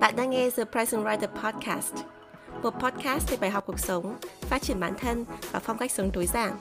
Bạn 0.00 0.16
đang 0.16 0.30
nghe 0.30 0.50
The 0.50 0.64
Present 0.64 1.04
Writer 1.04 1.28
Podcast, 1.42 1.94
một 2.62 2.70
podcast 2.70 3.30
về 3.30 3.36
bài 3.40 3.50
học 3.50 3.64
cuộc 3.66 3.78
sống, 3.78 4.16
phát 4.40 4.62
triển 4.62 4.80
bản 4.80 4.92
thân 4.98 5.24
và 5.52 5.58
phong 5.58 5.78
cách 5.78 5.90
sống 5.90 6.10
tối 6.12 6.26
giản. 6.26 6.52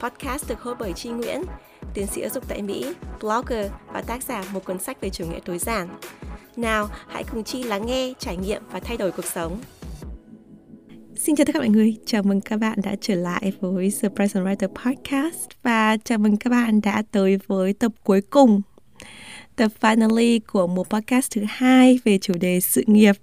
Podcast 0.00 0.48
được 0.48 0.60
hô 0.60 0.74
bởi 0.78 0.92
Chi 0.92 1.10
Nguyễn, 1.10 1.42
tiến 1.94 2.06
sĩ 2.06 2.20
giáo 2.20 2.30
dục 2.30 2.48
tại 2.48 2.62
Mỹ, 2.62 2.94
blogger 3.20 3.70
và 3.92 4.02
tác 4.02 4.22
giả 4.22 4.44
một 4.52 4.64
cuốn 4.64 4.78
sách 4.78 5.00
về 5.00 5.10
chủ 5.10 5.26
nghĩa 5.26 5.40
tối 5.44 5.58
giản. 5.58 5.88
Nào, 6.56 6.88
hãy 7.08 7.24
cùng 7.24 7.44
Chi 7.44 7.62
lắng 7.62 7.86
nghe, 7.86 8.12
trải 8.18 8.36
nghiệm 8.36 8.62
và 8.70 8.80
thay 8.80 8.96
đổi 8.96 9.12
cuộc 9.12 9.24
sống. 9.24 9.60
Xin 11.16 11.36
chào 11.36 11.44
tất 11.44 11.52
cả 11.52 11.58
mọi 11.58 11.68
người, 11.68 11.96
chào 12.06 12.22
mừng 12.22 12.40
các 12.40 12.56
bạn 12.56 12.78
đã 12.82 12.96
trở 13.00 13.14
lại 13.14 13.52
với 13.60 13.92
The 14.02 14.08
Present 14.08 14.46
Writer 14.46 14.68
Podcast 14.68 15.48
và 15.62 15.96
chào 16.04 16.18
mừng 16.18 16.36
các 16.36 16.50
bạn 16.50 16.80
đã 16.80 17.02
tới 17.10 17.38
với 17.46 17.72
tập 17.72 17.92
cuối 18.04 18.20
cùng 18.20 18.62
tập 19.60 19.72
finally 19.80 20.40
của 20.52 20.66
một 20.66 20.90
podcast 20.90 21.30
thứ 21.30 21.42
hai 21.48 21.98
về 22.04 22.18
chủ 22.18 22.34
đề 22.40 22.60
sự 22.60 22.84
nghiệp. 22.86 23.16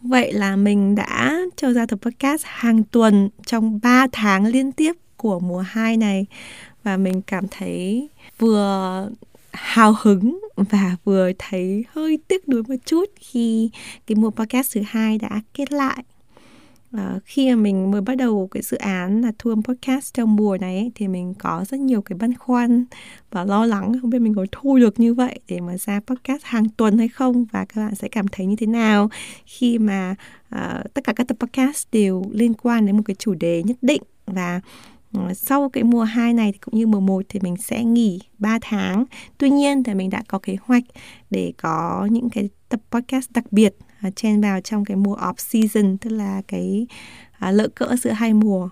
Vậy 0.00 0.32
là 0.32 0.56
mình 0.56 0.94
đã 0.94 1.40
cho 1.56 1.72
ra 1.72 1.86
tập 1.86 1.98
podcast 2.02 2.42
hàng 2.44 2.84
tuần 2.84 3.28
trong 3.46 3.80
3 3.82 4.06
tháng 4.12 4.46
liên 4.46 4.72
tiếp 4.72 4.92
của 5.16 5.40
mùa 5.40 5.60
2 5.60 5.96
này 5.96 6.26
và 6.82 6.96
mình 6.96 7.22
cảm 7.22 7.44
thấy 7.50 8.08
vừa 8.38 9.08
hào 9.52 9.96
hứng 10.00 10.40
và 10.56 10.96
vừa 11.04 11.30
thấy 11.38 11.84
hơi 11.92 12.18
tiếc 12.28 12.48
nuối 12.48 12.62
một 12.62 12.74
chút 12.84 13.04
khi 13.20 13.70
cái 14.06 14.16
mùa 14.16 14.30
podcast 14.30 14.74
thứ 14.74 14.80
hai 14.86 15.18
đã 15.18 15.40
kết 15.54 15.72
lại 15.72 16.02
À, 16.92 17.18
khi 17.24 17.50
mà 17.50 17.56
mình 17.56 17.90
mới 17.90 18.00
bắt 18.00 18.14
đầu 18.14 18.48
cái 18.50 18.62
dự 18.62 18.76
án 18.76 19.20
là 19.20 19.32
thu 19.38 19.50
âm 19.50 19.62
podcast 19.62 20.14
trong 20.14 20.36
mùa 20.36 20.58
này 20.60 20.76
ấy, 20.76 20.92
thì 20.94 21.08
mình 21.08 21.34
có 21.34 21.64
rất 21.68 21.80
nhiều 21.80 22.02
cái 22.02 22.18
băn 22.18 22.34
khoăn 22.34 22.84
và 23.30 23.44
lo 23.44 23.66
lắng 23.66 23.92
không 24.00 24.10
biết 24.10 24.18
mình 24.18 24.34
có 24.34 24.46
thu 24.52 24.78
được 24.78 25.00
như 25.00 25.14
vậy 25.14 25.40
để 25.48 25.60
mà 25.60 25.76
ra 25.76 26.00
podcast 26.06 26.42
hàng 26.44 26.68
tuần 26.68 26.98
hay 26.98 27.08
không 27.08 27.44
và 27.44 27.64
các 27.64 27.80
bạn 27.80 27.94
sẽ 27.94 28.08
cảm 28.08 28.28
thấy 28.28 28.46
như 28.46 28.56
thế 28.56 28.66
nào 28.66 29.10
khi 29.46 29.78
mà 29.78 30.14
à, 30.48 30.84
tất 30.94 31.04
cả 31.04 31.12
các 31.12 31.28
tập 31.28 31.36
podcast 31.40 31.86
đều 31.92 32.24
liên 32.30 32.54
quan 32.54 32.86
đến 32.86 32.96
một 32.96 33.02
cái 33.06 33.14
chủ 33.14 33.34
đề 33.34 33.62
nhất 33.62 33.76
định 33.82 34.02
và 34.26 34.60
ờ, 35.12 35.34
sau 35.34 35.68
cái 35.68 35.84
mùa 35.84 36.02
2 36.02 36.34
này 36.34 36.52
thì 36.52 36.58
cũng 36.58 36.74
như 36.74 36.86
mùa 36.86 37.00
1 37.00 37.22
thì 37.28 37.40
mình 37.42 37.56
sẽ 37.56 37.84
nghỉ 37.84 38.20
3 38.38 38.58
tháng. 38.62 39.04
Tuy 39.38 39.50
nhiên 39.50 39.82
thì 39.82 39.94
mình 39.94 40.10
đã 40.10 40.22
có 40.28 40.38
kế 40.38 40.56
hoạch 40.62 40.84
để 41.30 41.52
có 41.56 42.08
những 42.10 42.30
cái 42.30 42.48
tập 42.68 42.80
podcast 42.90 43.30
đặc 43.32 43.44
biệt 43.50 43.74
À, 44.00 44.10
chen 44.10 44.40
vào 44.40 44.60
trong 44.60 44.84
cái 44.84 44.96
mùa 44.96 45.16
off 45.16 45.34
season 45.36 45.98
tức 45.98 46.10
là 46.10 46.42
cái 46.48 46.86
à, 47.38 47.50
lỡ 47.50 47.68
cỡ 47.74 47.96
giữa 48.02 48.10
hai 48.10 48.34
mùa. 48.34 48.68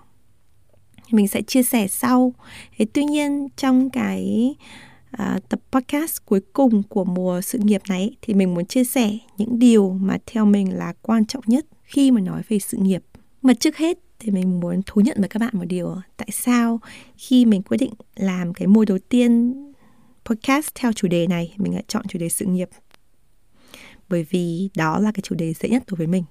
Mình 1.11 1.27
sẽ 1.27 1.41
chia 1.41 1.63
sẻ 1.63 1.87
sau. 1.87 2.33
Thế 2.77 2.85
tuy 2.93 3.03
nhiên 3.03 3.47
trong 3.57 3.89
cái 3.89 4.55
à, 5.11 5.39
tập 5.49 5.59
podcast 5.71 6.17
cuối 6.25 6.41
cùng 6.53 6.83
của 6.83 7.05
mùa 7.05 7.41
sự 7.41 7.59
nghiệp 7.61 7.81
này 7.89 8.15
thì 8.21 8.33
mình 8.33 8.53
muốn 8.53 8.65
chia 8.65 8.83
sẻ 8.83 9.17
những 9.37 9.59
điều 9.59 9.89
mà 10.01 10.17
theo 10.25 10.45
mình 10.45 10.77
là 10.77 10.93
quan 11.01 11.25
trọng 11.25 11.43
nhất 11.47 11.65
khi 11.83 12.11
mà 12.11 12.21
nói 12.21 12.41
về 12.47 12.59
sự 12.59 12.77
nghiệp. 12.77 13.03
Mà 13.41 13.53
trước 13.53 13.77
hết 13.77 13.97
thì 14.19 14.31
mình 14.31 14.59
muốn 14.59 14.81
thú 14.85 15.01
nhận 15.01 15.17
với 15.19 15.29
các 15.29 15.39
bạn 15.39 15.49
một 15.53 15.65
điều 15.67 15.95
tại 16.17 16.29
sao 16.31 16.79
khi 17.17 17.45
mình 17.45 17.61
quyết 17.61 17.77
định 17.77 17.93
làm 18.15 18.53
cái 18.53 18.67
mùa 18.67 18.85
đầu 18.85 18.97
tiên 19.09 19.53
podcast 20.25 20.67
theo 20.75 20.93
chủ 20.93 21.07
đề 21.07 21.27
này 21.27 21.53
mình 21.57 21.73
lại 21.73 21.83
chọn 21.87 22.07
chủ 22.07 22.19
đề 22.19 22.29
sự 22.29 22.45
nghiệp? 22.45 22.69
Bởi 24.09 24.25
vì 24.29 24.69
đó 24.75 24.99
là 24.99 25.11
cái 25.11 25.21
chủ 25.21 25.35
đề 25.35 25.53
dễ 25.53 25.69
nhất 25.69 25.83
đối 25.87 25.97
với 25.97 26.07
mình. 26.07 26.23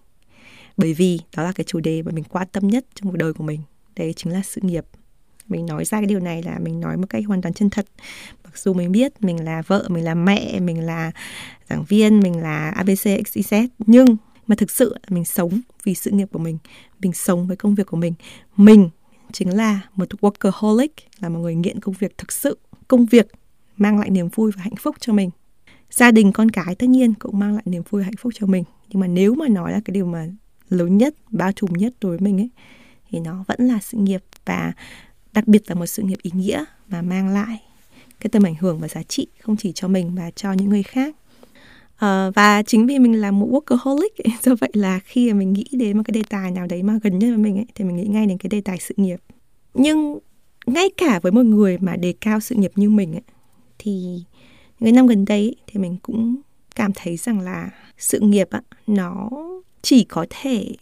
Bởi 0.77 0.95
vì 0.95 1.21
đó 1.37 1.43
là 1.43 1.53
cái 1.53 1.65
chủ 1.65 1.81
đề 1.81 2.03
mà 2.03 2.12
mình 2.12 2.25
quan 2.25 2.48
tâm 2.53 2.69
nhất 2.69 2.87
trong 2.95 3.11
cuộc 3.11 3.17
đời 3.17 3.33
của 3.33 3.45
mình. 3.45 3.61
Đấy 3.97 4.12
chính 4.17 4.33
là 4.33 4.43
sự 4.45 4.61
nghiệp. 4.65 4.84
Mình 5.47 5.67
nói 5.67 5.84
ra 5.84 5.99
cái 5.99 6.06
điều 6.06 6.21
này 6.21 6.43
là 6.43 6.59
mình 6.59 6.81
nói 6.81 6.97
một 6.97 7.06
cách 7.09 7.25
hoàn 7.27 7.43
toàn 7.43 7.55
chân 7.55 7.71
thật. 7.71 7.87
Mặc 8.45 8.59
dù 8.59 8.75
mình 8.75 8.93
biết 8.93 9.12
mình 9.23 9.45
là 9.45 9.62
vợ, 9.67 9.87
mình 9.89 10.05
là 10.05 10.15
mẹ, 10.15 10.61
mình 10.61 10.87
là 10.87 11.12
giảng 11.71 11.84
viên, 11.84 12.21
mình 12.21 12.43
là 12.43 12.71
abc 12.71 13.06
xyz 13.06 13.69
nhưng 13.79 14.17
mà 14.47 14.56
thực 14.56 14.71
sự 14.71 14.97
mình 15.09 15.25
sống 15.25 15.61
vì 15.84 15.95
sự 15.95 16.11
nghiệp 16.11 16.29
của 16.33 16.39
mình. 16.39 16.59
Mình 17.01 17.12
sống 17.12 17.47
với 17.47 17.56
công 17.56 17.75
việc 17.75 17.87
của 17.87 17.97
mình. 17.97 18.15
Mình 18.56 18.91
chính 19.33 19.56
là 19.56 19.81
một 19.94 20.09
workaholic, 20.21 20.88
là 21.21 21.28
một 21.28 21.38
người 21.38 21.55
nghiện 21.55 21.81
công 21.81 21.94
việc 21.99 22.19
thực 22.19 22.33
sự. 22.33 22.59
Công 22.88 23.06
việc 23.06 23.27
mang 23.77 23.99
lại 23.99 24.11
niềm 24.11 24.28
vui 24.28 24.53
và 24.56 24.62
hạnh 24.62 24.77
phúc 24.77 24.97
cho 25.00 25.12
mình 25.12 25.31
gia 25.91 26.10
đình 26.10 26.32
con 26.32 26.50
cái 26.50 26.75
tất 26.75 26.88
nhiên 26.88 27.15
cũng 27.15 27.38
mang 27.38 27.54
lại 27.54 27.62
niềm 27.66 27.82
vui 27.91 28.04
hạnh 28.04 28.16
phúc 28.19 28.32
cho 28.37 28.47
mình. 28.47 28.65
Nhưng 28.88 29.00
mà 29.00 29.06
nếu 29.06 29.34
mà 29.34 29.49
nói 29.49 29.72
là 29.72 29.81
cái 29.84 29.93
điều 29.93 30.06
mà 30.06 30.26
lớn 30.69 30.99
nhất 30.99 31.15
bao 31.31 31.53
trùm 31.53 31.72
nhất 31.72 31.94
đối 32.00 32.16
với 32.16 32.21
mình 32.21 32.41
ấy 32.41 32.50
thì 33.10 33.21
nó 33.21 33.44
vẫn 33.49 33.69
là 33.69 33.78
sự 33.82 33.99
nghiệp 33.99 34.22
và 34.44 34.72
đặc 35.32 35.49
biệt 35.49 35.62
là 35.66 35.75
một 35.75 35.87
sự 35.87 36.03
nghiệp 36.03 36.19
ý 36.22 36.31
nghĩa 36.34 36.65
mà 36.88 37.03
mang 37.03 37.28
lại 37.28 37.62
cái 38.21 38.31
tầm 38.32 38.43
ảnh 38.43 38.54
hưởng 38.60 38.78
và 38.78 38.88
giá 38.88 39.03
trị 39.03 39.26
không 39.41 39.56
chỉ 39.56 39.72
cho 39.75 39.88
mình 39.88 40.15
mà 40.15 40.31
cho 40.31 40.53
những 40.53 40.69
người 40.69 40.82
khác. 40.82 41.16
Uh, 41.94 42.34
và 42.34 42.62
chính 42.66 42.87
vì 42.87 42.99
mình 42.99 43.20
là 43.20 43.31
một 43.31 43.49
workaholic 43.50 44.09
ấy, 44.25 44.34
do 44.43 44.55
vậy 44.60 44.70
là 44.72 44.99
khi 44.99 45.32
mà 45.32 45.38
mình 45.38 45.53
nghĩ 45.53 45.65
đến 45.72 45.97
một 45.97 46.03
cái 46.06 46.12
đề 46.12 46.22
tài 46.28 46.50
nào 46.50 46.66
đấy 46.66 46.82
mà 46.82 46.99
gần 47.03 47.19
nhất 47.19 47.28
với 47.28 47.38
mình 47.38 47.56
ấy, 47.56 47.66
thì 47.75 47.84
mình 47.84 47.97
nghĩ 47.97 48.06
ngay 48.06 48.26
đến 48.26 48.38
cái 48.38 48.49
đề 48.49 48.60
tài 48.60 48.78
sự 48.78 48.94
nghiệp. 48.97 49.20
Nhưng 49.75 50.19
ngay 50.66 50.91
cả 50.97 51.20
với 51.22 51.32
một 51.32 51.43
người 51.43 51.78
mà 51.78 51.97
đề 51.97 52.15
cao 52.20 52.41
sự 52.41 52.55
nghiệp 52.55 52.72
như 52.76 52.91
mình 52.91 53.12
ấy, 53.12 53.22
thì 53.78 54.22
những 54.81 54.94
năm 54.94 55.06
gần 55.06 55.25
đây 55.25 55.56
thì 55.66 55.81
mình 55.81 55.97
cũng 56.03 56.37
cảm 56.75 56.93
thấy 56.94 57.16
rằng 57.16 57.41
là 57.41 57.71
sự 57.99 58.21
nghiệp 58.21 58.50
á, 58.50 58.62
nó 58.87 59.31
chỉ 59.83 60.05
có 60.05 60.27
thể 60.31 60.75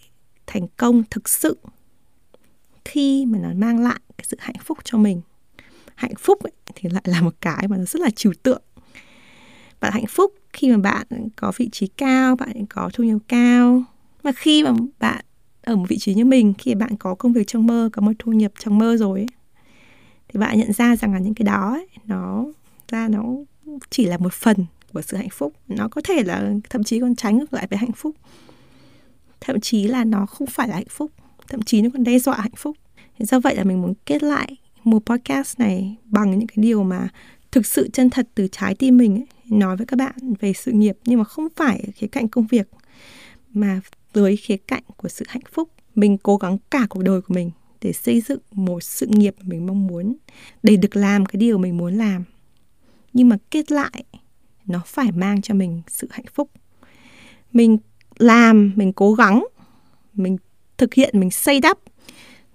thành 0.46 0.66
công 0.76 1.02
thực 1.10 1.28
sự 1.28 1.58
khi 2.84 3.26
mà 3.26 3.38
nó 3.38 3.48
mang 3.56 3.78
lại 3.78 4.00
cái 4.18 4.24
sự 4.28 4.36
hạnh 4.40 4.56
phúc 4.64 4.78
cho 4.84 4.98
mình. 4.98 5.20
Hạnh 5.94 6.14
phúc 6.18 6.42
ấy, 6.42 6.52
thì 6.74 6.88
lại 6.92 7.02
là 7.04 7.20
một 7.20 7.34
cái 7.40 7.68
mà 7.68 7.76
nó 7.76 7.84
rất 7.84 8.02
là 8.02 8.10
trừu 8.10 8.32
tượng. 8.42 8.62
Bạn 9.80 9.92
hạnh 9.92 10.06
phúc 10.08 10.34
khi 10.52 10.70
mà 10.70 10.78
bạn 10.78 11.28
có 11.36 11.52
vị 11.56 11.68
trí 11.72 11.86
cao 11.86 12.36
bạn 12.36 12.66
có 12.66 12.90
thu 12.92 13.04
nhập 13.04 13.18
cao. 13.28 13.82
Mà 14.22 14.32
khi 14.36 14.62
mà 14.62 14.72
bạn 14.98 15.24
ở 15.62 15.76
một 15.76 15.84
vị 15.88 15.98
trí 15.98 16.14
như 16.14 16.24
mình 16.24 16.54
khi 16.58 16.74
bạn 16.74 16.96
có 16.96 17.14
công 17.14 17.32
việc 17.32 17.46
trong 17.46 17.66
mơ 17.66 17.88
có 17.92 18.02
một 18.02 18.12
thu 18.18 18.32
nhập 18.32 18.52
trong 18.58 18.78
mơ 18.78 18.96
rồi 18.96 19.18
ấy, 19.18 19.26
thì 20.28 20.40
bạn 20.40 20.58
nhận 20.58 20.72
ra 20.72 20.96
rằng 20.96 21.12
là 21.12 21.18
những 21.18 21.34
cái 21.34 21.44
đó 21.44 21.70
ấy, 21.74 21.88
nó 22.04 22.44
ra 22.88 23.08
nó 23.08 23.22
chỉ 23.90 24.04
là 24.04 24.18
một 24.18 24.32
phần 24.32 24.66
của 24.92 25.02
sự 25.02 25.16
hạnh 25.16 25.30
phúc. 25.32 25.52
Nó 25.68 25.88
có 25.88 26.00
thể 26.04 26.22
là 26.22 26.52
thậm 26.70 26.84
chí 26.84 27.00
còn 27.00 27.16
trái 27.16 27.32
ngược 27.32 27.52
lại 27.52 27.66
với 27.70 27.78
hạnh 27.78 27.92
phúc. 27.92 28.16
Thậm 29.40 29.60
chí 29.60 29.86
là 29.86 30.04
nó 30.04 30.26
không 30.26 30.46
phải 30.46 30.68
là 30.68 30.74
hạnh 30.74 30.88
phúc 30.90 31.12
thậm 31.48 31.62
chí 31.62 31.82
nó 31.82 31.88
còn 31.92 32.04
đe 32.04 32.18
dọa 32.18 32.36
hạnh 32.36 32.56
phúc. 32.56 32.76
Do 33.18 33.40
vậy 33.40 33.56
là 33.56 33.64
mình 33.64 33.82
muốn 33.82 33.94
kết 34.06 34.22
lại 34.22 34.56
một 34.84 35.06
podcast 35.06 35.58
này 35.58 35.96
bằng 36.04 36.38
những 36.38 36.46
cái 36.46 36.56
điều 36.56 36.82
mà 36.82 37.08
thực 37.52 37.66
sự 37.66 37.88
chân 37.92 38.10
thật 38.10 38.28
từ 38.34 38.48
trái 38.52 38.74
tim 38.74 38.96
mình 38.96 39.14
ấy, 39.16 39.26
nói 39.58 39.76
với 39.76 39.86
các 39.86 39.96
bạn 39.96 40.14
về 40.40 40.52
sự 40.52 40.72
nghiệp. 40.72 40.98
Nhưng 41.04 41.18
mà 41.18 41.24
không 41.24 41.48
phải 41.56 41.84
khía 41.94 42.06
cạnh 42.06 42.28
công 42.28 42.46
việc 42.46 42.68
mà 43.52 43.80
dưới 44.14 44.36
khía 44.36 44.56
cạnh 44.56 44.82
của 44.96 45.08
sự 45.08 45.24
hạnh 45.28 45.42
phúc. 45.52 45.70
Mình 45.94 46.18
cố 46.18 46.36
gắng 46.36 46.58
cả 46.70 46.86
cuộc 46.90 47.02
đời 47.02 47.20
của 47.20 47.34
mình 47.34 47.50
để 47.82 47.92
xây 47.92 48.20
dựng 48.20 48.40
một 48.52 48.82
sự 48.82 49.06
nghiệp 49.06 49.34
mà 49.40 49.44
mình 49.48 49.66
mong 49.66 49.86
muốn 49.86 50.16
để 50.62 50.76
được 50.76 50.96
làm 50.96 51.26
cái 51.26 51.38
điều 51.38 51.58
mình 51.58 51.76
muốn 51.76 51.94
làm 51.94 52.24
nhưng 53.16 53.28
mà 53.28 53.36
kết 53.50 53.72
lại, 53.72 54.04
nó 54.66 54.82
phải 54.86 55.12
mang 55.12 55.42
cho 55.42 55.54
mình 55.54 55.82
sự 55.88 56.08
hạnh 56.10 56.24
phúc. 56.34 56.50
Mình 57.52 57.78
làm, 58.18 58.72
mình 58.76 58.92
cố 58.92 59.14
gắng, 59.14 59.46
mình 60.12 60.36
thực 60.78 60.94
hiện, 60.94 61.20
mình 61.20 61.30
xây 61.30 61.60
đắp 61.60 61.78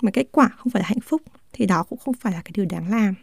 mà 0.02 0.12
kết 0.12 0.28
quả 0.32 0.50
không 0.58 0.70
phải 0.70 0.82
là 0.82 0.88
hạnh 0.88 1.00
phúc 1.00 1.22
thì 1.54 1.66
đó 1.66 1.84
cũng 1.84 2.00
không 2.00 2.14
phải 2.14 2.34
là 2.34 2.42
cái 2.46 2.52
điều 2.56 2.66
đáng 2.66 2.92
làm. 2.92 3.14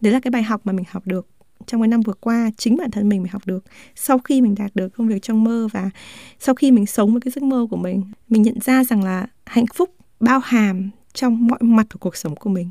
Đấy 0.00 0.12
là 0.12 0.20
cái 0.20 0.30
bài 0.30 0.42
học 0.42 0.60
mà 0.64 0.72
mình 0.72 0.84
học 0.90 1.06
được 1.06 1.28
trong 1.66 1.80
cái 1.80 1.88
năm 1.88 2.00
vừa 2.00 2.12
qua, 2.12 2.50
chính 2.56 2.76
bản 2.76 2.90
thân 2.90 3.08
mình 3.08 3.22
mới 3.22 3.28
học 3.28 3.46
được. 3.46 3.64
Sau 3.94 4.18
khi 4.18 4.40
mình 4.40 4.54
đạt 4.58 4.70
được 4.74 4.88
công 4.88 5.08
việc 5.08 5.22
trong 5.22 5.44
mơ 5.44 5.68
và 5.72 5.90
sau 6.38 6.54
khi 6.54 6.70
mình 6.70 6.86
sống 6.86 7.12
với 7.12 7.20
cái 7.20 7.32
giấc 7.32 7.42
mơ 7.42 7.66
của 7.70 7.76
mình 7.76 8.02
mình 8.28 8.42
nhận 8.42 8.60
ra 8.60 8.84
rằng 8.84 9.04
là 9.04 9.26
hạnh 9.46 9.66
phúc 9.74 9.94
bao 10.20 10.38
hàm 10.38 10.90
trong 11.12 11.46
mọi 11.46 11.58
mặt 11.62 11.86
của 11.92 11.98
cuộc 11.98 12.16
sống 12.16 12.36
của 12.36 12.50
mình 12.50 12.70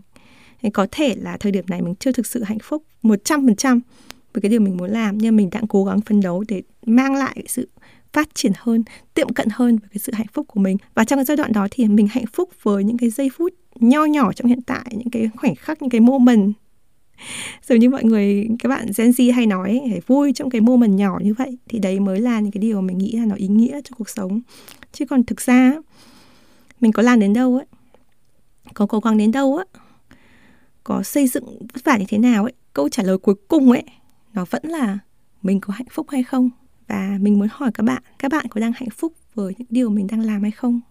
thì 0.62 0.70
có 0.70 0.88
thể 0.92 1.16
là 1.16 1.38
thời 1.38 1.52
điểm 1.52 1.66
này 1.68 1.81
mình 1.81 1.96
chưa 1.96 2.12
thực 2.12 2.25
sự 2.25 2.44
hạnh 2.44 2.59
phúc 2.64 2.84
một 3.02 3.16
trăm 3.24 3.46
phần 3.46 3.56
trăm 3.56 3.81
với 4.34 4.42
cái 4.42 4.50
điều 4.50 4.59
mình 4.59 4.78
muốn 4.78 4.92
làm 4.92 5.18
nhưng 5.18 5.36
mình 5.36 5.50
đang 5.50 5.68
cố 5.68 5.86
gắng 5.86 6.02
phấn 6.02 6.22
đấu 6.22 6.44
để 6.47 6.62
mang 6.86 7.16
lại 7.16 7.44
sự 7.48 7.69
phát 8.13 8.30
triển 8.34 8.51
hơn, 8.56 8.84
tiệm 9.13 9.30
cận 9.34 9.48
hơn 9.51 9.78
với 9.78 9.89
cái 9.89 10.00
sự 10.00 10.12
hạnh 10.16 10.28
phúc 10.34 10.48
của 10.48 10.60
mình. 10.60 10.78
Và 10.94 11.04
trong 11.04 11.18
cái 11.18 11.25
giai 11.25 11.38
đoạn 11.38 11.54
đó 11.54 11.68
thì 11.72 11.88
mình 11.88 12.07
hạnh 12.07 12.25
phúc 12.34 12.50
với 12.62 12.84
những 12.84 12.98
cái 12.98 13.10
giây 13.10 13.30
phút 13.38 13.54
nho 13.75 14.06
nhỏ 14.06 14.34
trong 14.34 14.48
hiện 14.48 14.62
tại, 14.62 14.86
những 14.92 15.10
cái 15.10 15.30
khoảnh 15.36 15.56
khắc, 15.56 15.81
những 15.81 15.89
cái 15.89 16.01
moment 16.01 16.54
giống 17.68 17.80
như 17.80 17.89
mọi 17.89 18.04
người 18.04 18.48
các 18.60 18.69
bạn 18.69 18.88
Gen 18.98 19.10
Z 19.10 19.34
hay 19.34 19.45
nói 19.45 19.81
phải 19.92 20.01
vui 20.07 20.34
trong 20.34 20.50
cái 20.50 20.62
moment 20.62 20.98
nhỏ 20.98 21.19
như 21.22 21.34
vậy 21.34 21.57
thì 21.69 21.80
đấy 21.80 22.00
mới 22.00 22.19
là 22.19 22.39
những 22.39 22.51
cái 22.51 22.62
điều 22.62 22.81
mình 22.81 22.98
nghĩ 22.98 23.12
là 23.12 23.25
nó 23.25 23.36
ý 23.36 23.48
nghĩa 23.48 23.81
cho 23.84 23.95
cuộc 23.98 24.10
sống 24.10 24.42
chứ 24.92 25.06
còn 25.06 25.24
thực 25.24 25.42
ra 25.42 25.74
mình 26.81 26.92
có 26.92 27.04
làm 27.04 27.19
đến 27.19 27.34
đâu 27.34 27.56
ấy 27.56 27.66
có 28.74 28.86
cố 28.86 29.00
gắng 29.00 29.18
đến 29.18 29.31
đâu 29.31 29.57
á 29.57 29.81
có 30.89 31.03
xây 31.03 31.27
dựng 31.27 31.45
vất 31.74 31.83
vả 31.83 31.97
như 31.97 32.06
thế 32.07 32.18
nào 32.18 32.44
ấy, 32.44 32.53
câu 32.74 32.89
trả 32.89 33.03
lời 33.03 33.18
cuối 33.18 33.36
cùng 33.47 33.71
ấy, 33.71 33.83
nó 34.33 34.45
vẫn 34.50 34.62
là 34.65 35.00
mình 35.41 35.59
có 35.62 35.74
hạnh 35.74 35.88
phúc 35.91 36.07
hay 36.09 36.24
không 36.24 36.50
và 36.88 37.18
mình 37.21 37.39
muốn 37.39 37.47
hỏi 37.51 37.71
các 37.74 37.83
bạn 37.83 38.03
các 38.19 38.31
bạn 38.31 38.45
có 38.50 38.62
đang 38.62 38.71
hạnh 38.75 38.89
phúc 38.89 39.13
với 39.33 39.53
những 39.57 39.68
điều 39.69 39.89
mình 39.89 40.07
đang 40.07 40.21
làm 40.21 40.41
hay 40.41 40.51
không 40.51 40.81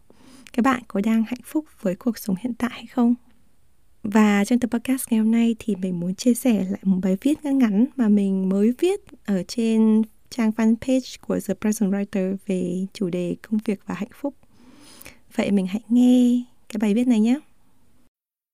các 0.53 0.63
bạn 0.63 0.83
có 0.89 1.01
đang 1.05 1.23
hạnh 1.23 1.41
phúc 1.45 1.65
với 1.81 1.95
cuộc 1.95 2.19
sống 2.19 2.37
hiện 2.41 2.55
tại 2.55 2.71
hay 2.73 2.87
không 2.87 3.15
và 4.03 4.45
trong 4.45 4.59
tập 4.59 4.71
podcast 4.71 5.05
ngày 5.11 5.21
hôm 5.21 5.31
nay 5.31 5.57
thì 5.59 5.77
mình 5.77 6.01
muốn 6.01 6.15
chia 6.15 6.35
sẻ 6.35 6.65
lại 6.71 6.81
một 6.83 6.99
bài 7.03 7.17
viết 7.21 7.45
ngắn 7.45 7.59
ngắn 7.59 7.87
mà 7.97 8.09
mình 8.09 8.49
mới 8.49 8.73
viết 8.79 9.01
ở 9.25 9.43
trên 9.49 10.03
trang 10.31 10.51
fanpage 10.57 11.17
của 11.27 11.39
The 11.49 11.55
Present 11.55 11.93
Writer 11.93 12.37
về 12.47 12.87
chủ 12.93 13.11
đề 13.11 13.37
công 13.43 13.61
việc 13.65 13.81
và 13.87 13.95
hạnh 13.95 14.09
phúc. 14.21 14.35
Vậy 15.35 15.51
mình 15.51 15.67
hãy 15.67 15.83
nghe 15.89 16.43
cái 16.69 16.79
bài 16.81 16.95
viết 16.95 17.07
này 17.07 17.21
nhé. 17.21 17.39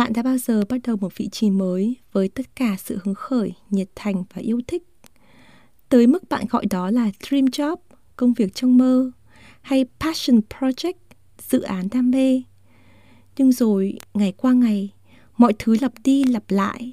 Bạn 0.00 0.12
đã 0.12 0.22
bao 0.22 0.38
giờ 0.38 0.62
bắt 0.68 0.80
đầu 0.86 0.96
một 0.96 1.16
vị 1.16 1.28
trí 1.28 1.50
mới 1.50 1.96
với 2.12 2.28
tất 2.28 2.56
cả 2.56 2.76
sự 2.78 2.98
hứng 3.04 3.14
khởi, 3.14 3.52
nhiệt 3.70 3.88
thành 3.94 4.24
và 4.34 4.42
yêu 4.42 4.60
thích? 4.66 4.82
Tới 5.88 6.06
mức 6.06 6.28
bạn 6.28 6.44
gọi 6.50 6.66
đó 6.66 6.90
là 6.90 7.10
dream 7.28 7.44
job, 7.44 7.76
công 8.16 8.32
việc 8.32 8.54
trong 8.54 8.78
mơ, 8.78 9.10
hay 9.60 9.84
passion 10.00 10.40
project, 10.50 10.92
dự 11.48 11.62
án 11.62 11.88
đam 11.90 12.10
mê. 12.10 12.42
Nhưng 13.36 13.52
rồi, 13.52 13.98
ngày 14.14 14.32
qua 14.36 14.52
ngày, 14.52 14.90
mọi 15.36 15.52
thứ 15.58 15.76
lặp 15.80 15.92
đi 16.04 16.24
lặp 16.24 16.50
lại, 16.50 16.92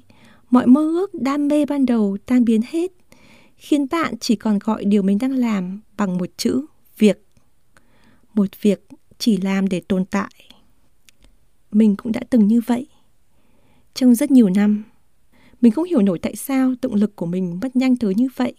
mọi 0.50 0.66
mơ 0.66 0.80
ước 0.80 1.14
đam 1.14 1.48
mê 1.48 1.66
ban 1.66 1.86
đầu 1.86 2.16
tan 2.26 2.44
biến 2.44 2.60
hết, 2.68 2.92
khiến 3.56 3.86
bạn 3.90 4.14
chỉ 4.20 4.36
còn 4.36 4.58
gọi 4.58 4.84
điều 4.84 5.02
mình 5.02 5.18
đang 5.18 5.32
làm 5.32 5.80
bằng 5.96 6.18
một 6.18 6.28
chữ 6.36 6.66
việc. 6.98 7.26
Một 8.34 8.62
việc 8.62 8.88
chỉ 9.18 9.36
làm 9.36 9.68
để 9.68 9.82
tồn 9.88 10.04
tại. 10.04 10.32
Mình 11.72 11.96
cũng 11.96 12.12
đã 12.12 12.20
từng 12.30 12.46
như 12.46 12.60
vậy 12.66 12.86
trong 13.98 14.14
rất 14.14 14.30
nhiều 14.30 14.48
năm. 14.48 14.84
Mình 15.60 15.72
không 15.72 15.84
hiểu 15.84 16.02
nổi 16.02 16.18
tại 16.18 16.36
sao 16.36 16.74
động 16.82 16.94
lực 16.94 17.16
của 17.16 17.26
mình 17.26 17.58
mất 17.62 17.76
nhanh 17.76 17.96
tới 17.96 18.14
như 18.14 18.28
vậy. 18.36 18.54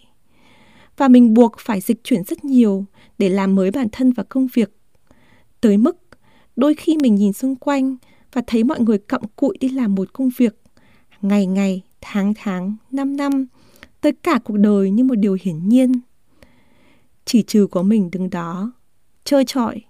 Và 0.98 1.08
mình 1.08 1.34
buộc 1.34 1.56
phải 1.60 1.82
dịch 1.82 2.04
chuyển 2.04 2.24
rất 2.24 2.46
nhiều 2.46 2.86
để 3.18 3.30
làm 3.30 3.56
mới 3.56 3.72
bản 3.72 3.88
thân 3.92 4.12
và 4.12 4.24
công 4.24 4.48
việc. 4.54 4.78
Tới 5.62 5.78
mức 5.78 5.98
đôi 6.56 6.74
khi 6.74 6.98
mình 7.02 7.16
nhìn 7.16 7.34
xung 7.34 7.56
quanh 7.56 7.96
và 8.34 8.42
thấy 8.48 8.64
mọi 8.64 8.80
người 8.80 8.98
cặm 8.98 9.22
cụi 9.36 9.58
đi 9.60 9.70
làm 9.70 9.96
một 9.96 10.14
công 10.14 10.30
việc 10.38 10.62
ngày 11.22 11.46
ngày, 11.46 11.82
tháng 12.02 12.34
tháng, 12.38 12.76
năm 12.92 13.18
năm, 13.18 13.46
tới 14.02 14.12
cả 14.12 14.40
cuộc 14.44 14.58
đời 14.58 14.92
như 14.92 15.04
một 15.04 15.16
điều 15.16 15.38
hiển 15.42 15.70
nhiên. 15.70 15.92
Chỉ 17.26 17.44
trừ 17.44 17.68
có 17.72 17.82
mình 17.82 18.12
đứng 18.12 18.30
đó, 18.30 18.72
chơi 19.24 19.46
trọi 19.46 19.82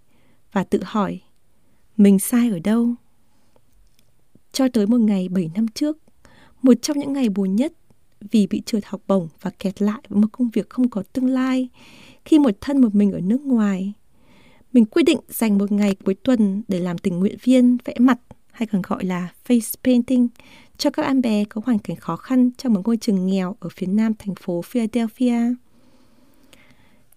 và 0.51 0.63
tự 0.63 0.79
hỏi, 0.83 1.21
mình 1.97 2.19
sai 2.19 2.49
ở 2.49 2.59
đâu? 2.59 2.95
Cho 4.51 4.67
tới 4.73 4.87
một 4.87 4.99
ngày 4.99 5.29
7 5.29 5.49
năm 5.55 5.67
trước, 5.67 5.97
một 6.61 6.73
trong 6.81 6.99
những 6.99 7.13
ngày 7.13 7.29
buồn 7.29 7.55
nhất 7.55 7.73
vì 8.31 8.47
bị 8.47 8.61
trượt 8.65 8.85
học 8.85 9.01
bổng 9.07 9.27
và 9.41 9.51
kẹt 9.59 9.81
lại 9.81 10.01
với 10.09 10.21
một 10.21 10.27
công 10.31 10.49
việc 10.49 10.69
không 10.69 10.89
có 10.89 11.03
tương 11.13 11.27
lai 11.27 11.69
khi 12.25 12.39
một 12.39 12.51
thân 12.61 12.81
một 12.81 12.95
mình 12.95 13.11
ở 13.11 13.19
nước 13.19 13.41
ngoài. 13.41 13.93
Mình 14.73 14.85
quyết 14.85 15.03
định 15.03 15.19
dành 15.29 15.57
một 15.57 15.71
ngày 15.71 15.95
cuối 16.05 16.15
tuần 16.15 16.63
để 16.67 16.79
làm 16.79 16.97
tình 16.97 17.19
nguyện 17.19 17.37
viên 17.43 17.77
vẽ 17.85 17.93
mặt 17.99 18.19
hay 18.51 18.67
còn 18.67 18.81
gọi 18.81 19.05
là 19.05 19.29
face 19.47 19.73
painting 19.83 20.27
cho 20.77 20.89
các 20.89 21.05
em 21.05 21.21
bé 21.21 21.45
có 21.45 21.61
hoàn 21.65 21.79
cảnh 21.79 21.97
khó 21.97 22.15
khăn 22.15 22.51
trong 22.57 22.73
một 22.73 22.81
ngôi 22.85 22.97
trường 22.97 23.27
nghèo 23.27 23.55
ở 23.59 23.69
phía 23.69 23.87
nam 23.87 24.13
thành 24.19 24.35
phố 24.35 24.61
Philadelphia. 24.61 25.53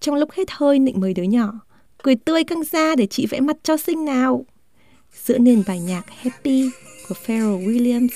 Trong 0.01 0.15
lúc 0.15 0.31
hết 0.33 0.51
hơi 0.51 0.79
nịnh 0.79 1.01
mời 1.01 1.15
đứa 1.15 1.23
nhỏ, 1.23 1.53
cười 2.03 2.17
tươi 2.17 2.45
căng 2.45 2.65
ra 2.65 2.97
để 2.97 3.07
chị 3.07 3.27
vẽ 3.27 3.41
mặt 3.41 3.57
cho 3.63 3.77
xinh 3.77 4.05
nào. 4.05 4.47
Giữa 5.13 5.39
nền 5.39 5.63
bài 5.67 5.81
nhạc 5.81 6.05
Happy 6.09 6.71
của 7.13 7.19
Pharrell 7.19 7.69
Williams 7.69 8.09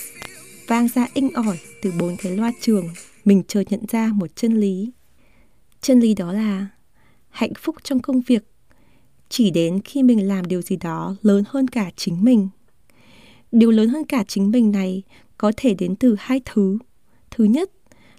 vang 0.67 0.89
ra 0.89 1.09
inh 1.15 1.31
ỏi 1.33 1.59
từ 1.83 1.93
bốn 1.99 2.17
cái 2.17 2.37
loa 2.37 2.53
trường, 2.61 2.89
mình 3.25 3.43
chợt 3.49 3.63
nhận 3.71 3.81
ra 3.89 4.11
một 4.15 4.37
chân 4.37 4.61
lý. 4.61 4.91
Chân 5.81 6.01
lý 6.01 6.15
đó 6.15 6.33
là 6.33 6.67
hạnh 7.29 7.53
phúc 7.59 7.77
trong 7.83 8.01
công 8.01 8.21
việc 8.21 8.43
chỉ 9.29 9.51
đến 9.51 9.81
khi 9.85 10.03
mình 10.03 10.29
làm 10.29 10.47
điều 10.47 10.63
gì 10.63 10.77
đó 10.77 11.17
lớn 11.23 11.45
hơn 11.49 11.69
cả 11.69 11.91
chính 11.97 12.25
mình. 12.25 12.49
Điều 13.53 13.71
lớn 13.71 13.89
hơn 13.89 14.05
cả 14.05 14.25
chính 14.29 14.51
mình 14.51 14.73
này 14.73 15.03
có 15.39 15.53
thể 15.57 15.75
đến 15.75 15.97
từ 15.97 16.17
hai 16.19 16.41
thứ. 16.45 16.79
Thứ 17.31 17.45
nhất 17.45 17.71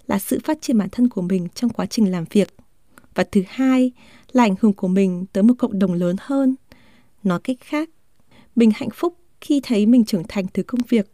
là 0.08 0.20
sự 0.20 0.40
phát 0.44 0.62
triển 0.62 0.78
bản 0.78 0.90
thân 0.92 1.10
của 1.10 1.22
mình 1.22 1.48
trong 1.56 1.70
quá 1.70 1.86
trình 1.86 2.12
làm 2.12 2.26
việc. 2.32 2.56
Và 3.16 3.24
thứ 3.32 3.44
hai 3.48 3.92
là 4.32 4.44
ảnh 4.44 4.56
hưởng 4.62 4.74
của 4.74 4.88
mình 4.88 5.26
tới 5.34 5.44
một 5.44 5.54
cộng 5.58 5.80
đồng 5.80 5.94
lớn 5.94 6.16
hơn. 6.20 6.56
Nói 7.24 7.40
cách 7.44 7.58
khác, 7.60 7.90
mình 8.56 8.72
hạnh 8.76 8.90
phúc 8.94 9.18
khi 9.42 9.62
thấy 9.64 9.86
mình 9.86 10.06
trưởng 10.06 10.24
thành 10.28 10.46
từ 10.54 10.64
công 10.64 10.82
việc 10.90 11.12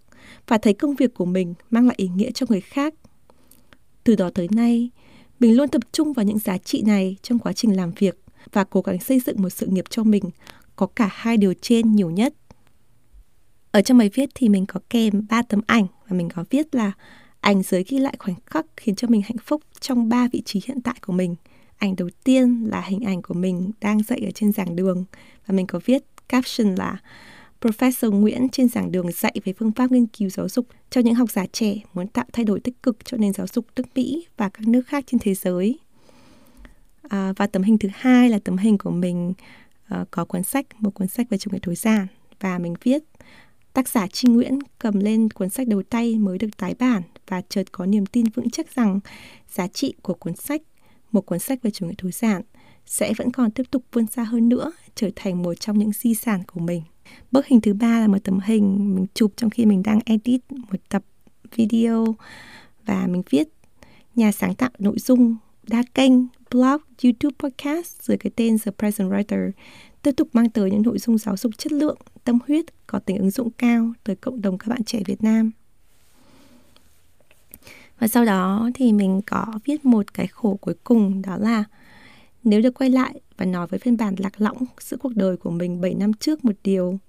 và 0.48 0.58
thấy 0.58 0.74
công 0.74 0.96
việc 0.96 1.14
của 1.14 1.26
mình 1.26 1.54
mang 1.70 1.88
lại 1.88 1.96
ý 1.98 2.08
nghĩa 2.08 2.32
cho 2.32 2.46
người 2.50 2.62
khác. 2.62 2.94
Từ 4.04 4.16
đó 4.16 4.30
tới 4.36 4.48
nay, 4.52 4.90
mình 5.40 5.58
luôn 5.58 5.70
tập 5.70 5.82
trung 5.92 6.14
vào 6.14 6.26
những 6.26 6.40
giá 6.40 6.58
trị 6.58 6.82
này 6.86 7.16
trong 7.22 7.40
quá 7.40 7.54
trình 7.54 7.76
làm 7.76 7.92
việc 7.92 8.20
và 8.52 8.64
cố 8.64 8.82
gắng 8.82 9.00
xây 9.00 9.20
dựng 9.20 9.42
một 9.42 9.50
sự 9.50 9.68
nghiệp 9.68 9.86
cho 9.90 10.04
mình 10.04 10.24
có 10.76 10.88
cả 10.88 11.10
hai 11.12 11.38
điều 11.38 11.54
trên 11.62 11.92
nhiều 11.92 12.10
nhất. 12.10 12.34
Ở 13.72 13.82
trong 13.82 13.98
bài 13.98 14.10
viết 14.14 14.30
thì 14.36 14.50
mình 14.50 14.66
có 14.66 14.80
kèm 14.90 15.26
3 15.30 15.42
tấm 15.42 15.62
ảnh 15.68 15.88
và 16.08 16.18
mình 16.18 16.30
có 16.30 16.44
viết 16.50 16.76
là 16.76 16.92
ảnh 17.40 17.64
giới 17.64 17.84
ghi 17.88 18.00
lại 18.00 18.16
khoảnh 18.20 18.36
khắc 18.46 18.66
khiến 18.78 18.96
cho 18.96 19.08
mình 19.08 19.22
hạnh 19.22 19.38
phúc 19.46 19.62
trong 19.80 20.10
ba 20.10 20.28
vị 20.32 20.42
trí 20.46 20.62
hiện 20.68 20.82
tại 20.82 20.96
của 21.06 21.14
mình. 21.14 21.36
Ảnh 21.78 21.96
đầu 21.96 22.10
tiên 22.24 22.68
là 22.70 22.82
hình 22.82 23.00
ảnh 23.00 23.22
của 23.22 23.34
mình 23.34 23.72
đang 23.82 24.04
dậy 24.04 24.22
ở 24.26 24.32
trên 24.32 24.52
giảng 24.52 24.76
đường 24.76 25.06
và 25.46 25.54
mình 25.56 25.68
có 25.68 25.80
viết 25.86 26.04
caption 26.30 26.76
là 26.76 26.98
Professor 27.64 28.12
Nguyễn 28.12 28.50
trên 28.50 28.68
giảng 28.68 28.92
đường 28.92 29.12
dạy 29.12 29.36
về 29.44 29.54
phương 29.54 29.72
pháp 29.72 29.92
nghiên 29.92 30.08
cứu 30.08 30.30
giáo 30.30 30.50
dục 30.50 30.68
cho 30.90 31.02
những 31.02 31.16
học 31.16 31.32
giả 31.32 31.46
trẻ 31.52 31.76
muốn 31.94 32.08
tạo 32.08 32.26
thay 32.34 32.46
đổi 32.46 32.60
tích 32.60 32.84
cực 32.84 33.06
cho 33.06 33.18
nền 33.18 33.34
giáo 33.34 33.48
dục 33.48 33.66
nước 33.76 33.84
Mỹ 33.96 34.28
và 34.38 34.50
các 34.50 34.68
nước 34.68 34.82
khác 34.88 35.04
trên 35.08 35.20
thế 35.20 35.34
giới. 35.34 35.80
À, 37.02 37.34
và 37.38 37.48
tấm 37.48 37.64
hình 37.64 37.78
thứ 37.78 37.90
hai 37.94 38.30
là 38.30 38.40
tấm 38.44 38.58
hình 38.58 38.78
của 38.78 38.92
mình 38.92 39.34
uh, 40.02 40.08
có 40.12 40.26
cuốn 40.26 40.44
sách, 40.44 40.66
một 40.80 40.94
cuốn 40.94 41.08
sách 41.08 41.30
về 41.30 41.38
chủ 41.38 41.52
nghĩa 41.52 41.60
tối 41.62 41.76
giản 41.76 42.08
và 42.40 42.60
mình 42.60 42.74
viết 42.84 43.04
tác 43.74 43.90
giả 43.90 44.08
Trinh 44.08 44.34
Nguyễn 44.34 44.60
cầm 44.80 45.00
lên 45.00 45.30
cuốn 45.30 45.50
sách 45.50 45.68
đầu 45.68 45.84
tay 45.84 46.18
mới 46.18 46.38
được 46.38 46.58
tái 46.58 46.76
bản 46.80 47.02
và 47.28 47.42
chợt 47.50 47.72
có 47.72 47.86
niềm 47.86 48.06
tin 48.06 48.26
vững 48.26 48.50
chắc 48.50 48.76
rằng 48.76 49.00
giá 49.50 49.68
trị 49.68 49.94
của 50.02 50.14
cuốn 50.14 50.36
sách, 50.36 50.62
một 51.12 51.26
cuốn 51.26 51.40
sách 51.40 51.62
về 51.62 51.72
chủ 51.72 51.86
nghĩa 51.86 51.94
tối 51.98 52.12
giản 52.12 52.42
sẽ 52.86 53.14
vẫn 53.18 53.32
còn 53.32 53.52
tiếp 53.52 53.64
tục 53.72 53.84
vươn 53.92 54.08
xa 54.08 54.24
hơn 54.24 54.50
nữa, 54.50 54.72
trở 54.96 55.10
thành 55.16 55.44
một 55.44 55.54
trong 55.54 55.80
những 55.80 55.92
di 55.92 56.14
sản 56.14 56.44
của 56.48 56.60
mình. 56.60 56.84
Bức 57.32 57.46
hình 57.46 57.62
thứ 57.62 57.74
ba 57.74 58.00
là 58.00 58.08
một 58.08 58.18
tấm 58.24 58.40
hình 58.40 58.96
mình 58.96 59.06
chụp 59.14 59.34
trong 59.36 59.50
khi 59.50 59.66
mình 59.66 59.84
đang 59.84 60.00
edit 60.06 60.42
một 60.52 60.80
tập 60.90 61.04
video 61.56 62.16
và 62.86 63.08
mình 63.08 63.24
viết 63.30 63.48
nhà 64.16 64.32
sáng 64.32 64.56
tạo 64.56 64.70
nội 64.80 65.00
dung 65.00 65.36
đa 65.68 65.84
kênh, 65.94 66.14
blog, 66.52 66.78
YouTube, 67.04 67.36
podcast 67.40 68.02
dưới 68.02 68.18
cái 68.18 68.32
tên 68.36 68.58
The 68.60 68.72
Present 68.80 69.10
Writer 69.12 69.52
tiếp 70.02 70.12
tục 70.12 70.28
mang 70.34 70.50
tới 70.50 70.72
những 70.72 70.82
nội 70.82 71.00
dung 71.00 71.18
giáo 71.18 71.38
dục 71.38 71.58
chất 71.58 71.72
lượng, 71.72 71.98
tâm 72.24 72.40
huyết, 72.48 72.66
có 72.88 73.00
tính 73.00 73.18
ứng 73.18 73.32
dụng 73.32 73.50
cao 73.52 73.94
tới 74.04 74.16
cộng 74.16 74.42
đồng 74.42 74.58
các 74.58 74.68
bạn 74.68 74.84
trẻ 74.84 75.00
Việt 75.06 75.24
Nam. 75.24 75.52
Và 78.00 78.08
sau 78.08 78.26
đó 78.26 78.70
thì 78.74 78.94
mình 78.94 79.22
có 79.28 79.46
viết 79.66 79.86
một 79.86 80.14
cái 80.14 80.28
khổ 80.28 80.58
cuối 80.62 80.76
cùng 80.84 81.22
đó 81.22 81.38
là 81.38 81.64
nếu 82.44 82.62
được 82.62 82.74
quay 82.74 82.90
lại 82.90 83.22
và 83.38 83.46
nói 83.46 83.68
với 83.68 83.80
phiên 83.80 83.98
bản 83.98 84.16
lạc 84.18 84.42
lõng 84.42 84.66
giữa 84.80 84.98
cuộc 84.98 85.16
đời 85.16 85.38
của 85.38 85.52
mình 85.52 85.82
7 85.82 85.94
năm 85.94 86.14
trước 86.14 86.46
một 86.46 86.56
điều, 86.64 87.00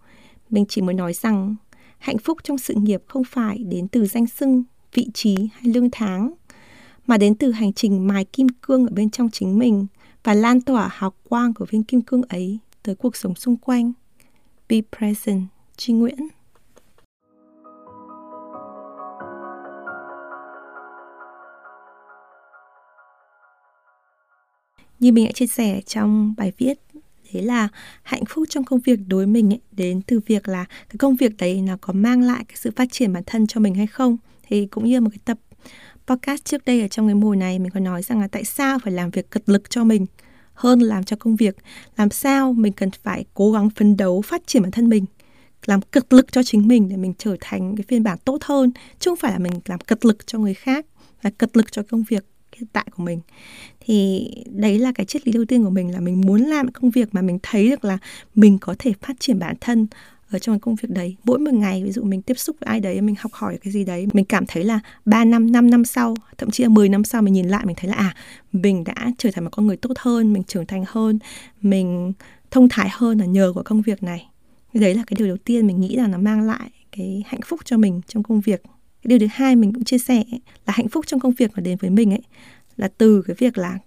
mình 0.51 0.65
chỉ 0.69 0.83
muốn 0.83 0.97
nói 0.97 1.13
rằng 1.13 1.57
hạnh 1.99 2.19
phúc 2.19 2.39
trong 2.45 2.59
sự 2.59 2.75
nghiệp 2.75 3.03
không 3.09 3.25
phải 3.25 3.59
đến 3.59 3.89
từ 3.89 4.07
danh 4.07 4.27
xưng, 4.27 4.65
vị 4.95 5.09
trí 5.15 5.37
hay 5.53 5.73
lương 5.73 5.89
tháng, 5.93 6.35
mà 7.07 7.19
đến 7.19 7.35
từ 7.35 7.51
hành 7.51 7.73
trình 7.73 8.07
mài 8.07 8.25
kim 8.25 8.47
cương 8.49 8.87
ở 8.87 8.91
bên 8.95 9.11
trong 9.11 9.31
chính 9.31 9.59
mình 9.59 9.87
và 10.25 10.35
lan 10.35 10.61
tỏa 10.61 10.89
hào 10.93 11.13
quang 11.29 11.55
của 11.55 11.67
viên 11.71 11.83
kim 11.83 12.03
cương 12.03 12.23
ấy 12.23 12.59
tới 12.83 12.95
cuộc 12.95 13.17
sống 13.17 13.35
xung 13.35 13.57
quanh. 13.57 13.93
Be 14.69 14.77
present, 14.99 15.43
Tri 15.77 15.93
Nguyễn. 15.93 16.29
Như 25.05 25.13
mình 25.13 25.25
đã 25.25 25.33
chia 25.33 25.47
sẻ 25.47 25.81
trong 25.87 26.35
bài 26.37 26.53
viết 26.59 26.79
đấy 27.33 27.43
là 27.43 27.69
hạnh 28.03 28.25
phúc 28.29 28.45
trong 28.49 28.65
công 28.65 28.81
việc 28.81 28.99
đối 29.09 29.27
mình 29.27 29.53
ấy, 29.53 29.61
đến 29.73 30.03
từ 30.07 30.21
việc 30.27 30.49
là 30.49 30.65
cái 30.65 30.97
công 30.99 31.17
việc 31.17 31.37
đấy 31.39 31.63
nó 31.63 31.77
có 31.81 31.93
mang 31.93 32.23
lại 32.23 32.45
cái 32.49 32.57
sự 32.57 32.71
phát 32.77 32.89
triển 32.93 33.13
bản 33.13 33.23
thân 33.27 33.47
cho 33.47 33.61
mình 33.61 33.75
hay 33.75 33.87
không. 33.87 34.17
Thì 34.49 34.67
cũng 34.67 34.85
như 34.85 35.01
một 35.01 35.11
cái 35.11 35.19
tập 35.25 35.39
podcast 36.07 36.45
trước 36.45 36.65
đây 36.65 36.81
ở 36.81 36.89
trong 36.89 37.07
cái 37.07 37.15
mùa 37.15 37.35
này 37.35 37.59
mình 37.59 37.71
có 37.71 37.81
nói 37.81 38.03
rằng 38.03 38.21
là 38.21 38.29
tại 38.29 38.45
sao 38.45 38.79
phải 38.79 38.93
làm 38.93 39.11
việc 39.11 39.31
cật 39.31 39.43
lực 39.47 39.71
cho 39.71 39.85
mình 39.85 40.07
hơn 40.55 40.81
làm 40.81 41.05
cho 41.05 41.17
công 41.17 41.37
việc? 41.37 41.57
Làm 41.97 42.11
sao 42.11 42.53
mình 42.53 42.73
cần 42.73 42.91
phải 43.03 43.25
cố 43.35 43.53
gắng 43.53 43.71
phấn 43.71 43.97
đấu 43.97 44.23
phát 44.23 44.47
triển 44.47 44.63
bản 44.63 44.71
thân 44.71 44.89
mình 44.89 45.05
làm 45.67 45.81
cực 45.83 46.13
lực 46.13 46.33
cho 46.33 46.43
chính 46.43 46.69
mình 46.69 46.89
để 46.89 46.97
mình 46.97 47.15
trở 47.19 47.37
thành 47.41 47.77
cái 47.77 47.85
phiên 47.89 48.03
bản 48.03 48.19
tốt 48.25 48.39
hơn 48.45 48.73
chứ 48.99 49.11
không 49.11 49.19
phải 49.19 49.33
là 49.33 49.39
mình 49.39 49.53
làm 49.67 49.81
cực 49.81 50.05
lực 50.05 50.27
cho 50.27 50.39
người 50.39 50.55
khác 50.55 50.87
và 51.23 51.31
cực 51.31 51.57
lực 51.57 51.73
cho 51.73 51.83
công 51.83 52.05
việc 52.09 52.25
hiện 52.57 52.69
tại 52.73 52.87
của 52.97 53.03
mình. 53.03 53.21
Thì 53.81 54.29
đấy 54.51 54.79
là 54.79 54.93
cái 54.93 55.07
triết 55.07 55.27
lý 55.27 55.33
đầu 55.33 55.45
tiên 55.45 55.65
của 55.65 55.71
mình 55.71 55.93
là 55.93 56.01
mình 56.01 56.21
muốn 56.21 56.41
làm 56.41 56.71
công 56.71 56.91
việc 56.91 57.09
mà 57.13 57.23
mình 57.23 57.39
thấy 57.43 57.71
được 57.71 57.85
là 57.85 57.99
mình 58.35 58.59
có 58.59 58.75
thể 58.79 58.93
phát 59.03 59.17
triển 59.21 59.39
bản 59.39 59.57
thân 59.61 59.87
ở 60.31 60.39
trong 60.39 60.55
cái 60.55 60.61
công 60.61 60.75
việc 60.75 60.89
đấy. 60.91 61.17
Mỗi 61.25 61.39
một 61.39 61.55
ngày, 61.55 61.85
ví 61.85 61.93
dụ 61.93 62.03
mình 62.03 62.23
tiếp 62.23 62.35
xúc 62.35 62.57
với 62.61 62.67
ai 62.67 62.81
đấy, 62.81 63.01
mình 63.01 63.15
học 63.19 63.33
hỏi 63.33 63.59
cái 63.63 63.73
gì 63.73 63.85
đấy, 63.85 64.07
mình 64.13 64.25
cảm 64.25 64.45
thấy 64.49 64.65
là 64.65 64.81
3 65.05 65.25
năm 65.25 65.53
5 65.53 65.71
năm 65.71 65.85
sau, 65.85 66.15
thậm 66.39 66.51
chí 66.51 66.63
là 66.63 66.69
10 66.69 66.89
năm 66.89 67.05
sau 67.05 67.23
mình 67.23 67.35
nhìn 67.35 67.49
lại, 67.49 67.67
mình 67.67 67.77
thấy 67.79 67.91
là 67.91 67.97
à 67.97 68.15
mình 68.53 68.85
đã 68.85 68.95
trở 69.19 69.31
thành 69.31 69.45
một 69.45 69.51
con 69.53 69.67
người 69.67 69.77
tốt 69.77 69.93
hơn, 69.99 70.33
mình 70.33 70.43
trưởng 70.45 70.67
thành 70.67 70.85
hơn, 70.89 71.19
mình 71.63 72.13
thông 72.51 72.69
thái 72.69 72.89
hơn 72.93 73.19
là 73.19 73.27
nhờ 73.27 73.53
của 73.55 73.63
công 73.65 73.83
việc 73.83 74.03
này. 74.03 74.29
Đấy 74.75 74.95
là 74.95 75.03
cái 75.07 75.17
điều 75.19 75.27
đầu 75.29 75.37
tiên 75.45 75.67
mình 75.67 75.81
nghĩ 75.81 75.97
là 75.97 76.07
nó 76.07 76.19
mang 76.19 76.43
lại 76.43 76.71
cái 76.93 77.23
hạnh 77.27 77.41
phúc 77.45 77.61
cho 77.65 77.77
mình 77.77 78.01
trong 78.07 78.23
công 78.23 78.41
việc 78.41 78.63
cái 79.05 79.09
điều 79.09 79.19
thứ 79.19 79.27
hai 79.35 79.57
mình 79.57 79.73
cũng 79.73 79.85
chia 79.85 79.99
sẻ 79.99 80.25
là 80.67 80.73
hạnh 80.77 80.89
phúc 80.89 81.07
trong 81.07 81.21
công 81.21 81.33
việc 81.33 81.51
mà 81.55 81.61
đến 81.61 81.79
với 81.81 81.91
mình 81.91 82.11
ấy 82.11 82.23
là 82.77 82.89
từ 82.99 83.23
cái 83.27 83.37
việc 83.39 83.59
là 83.59 83.79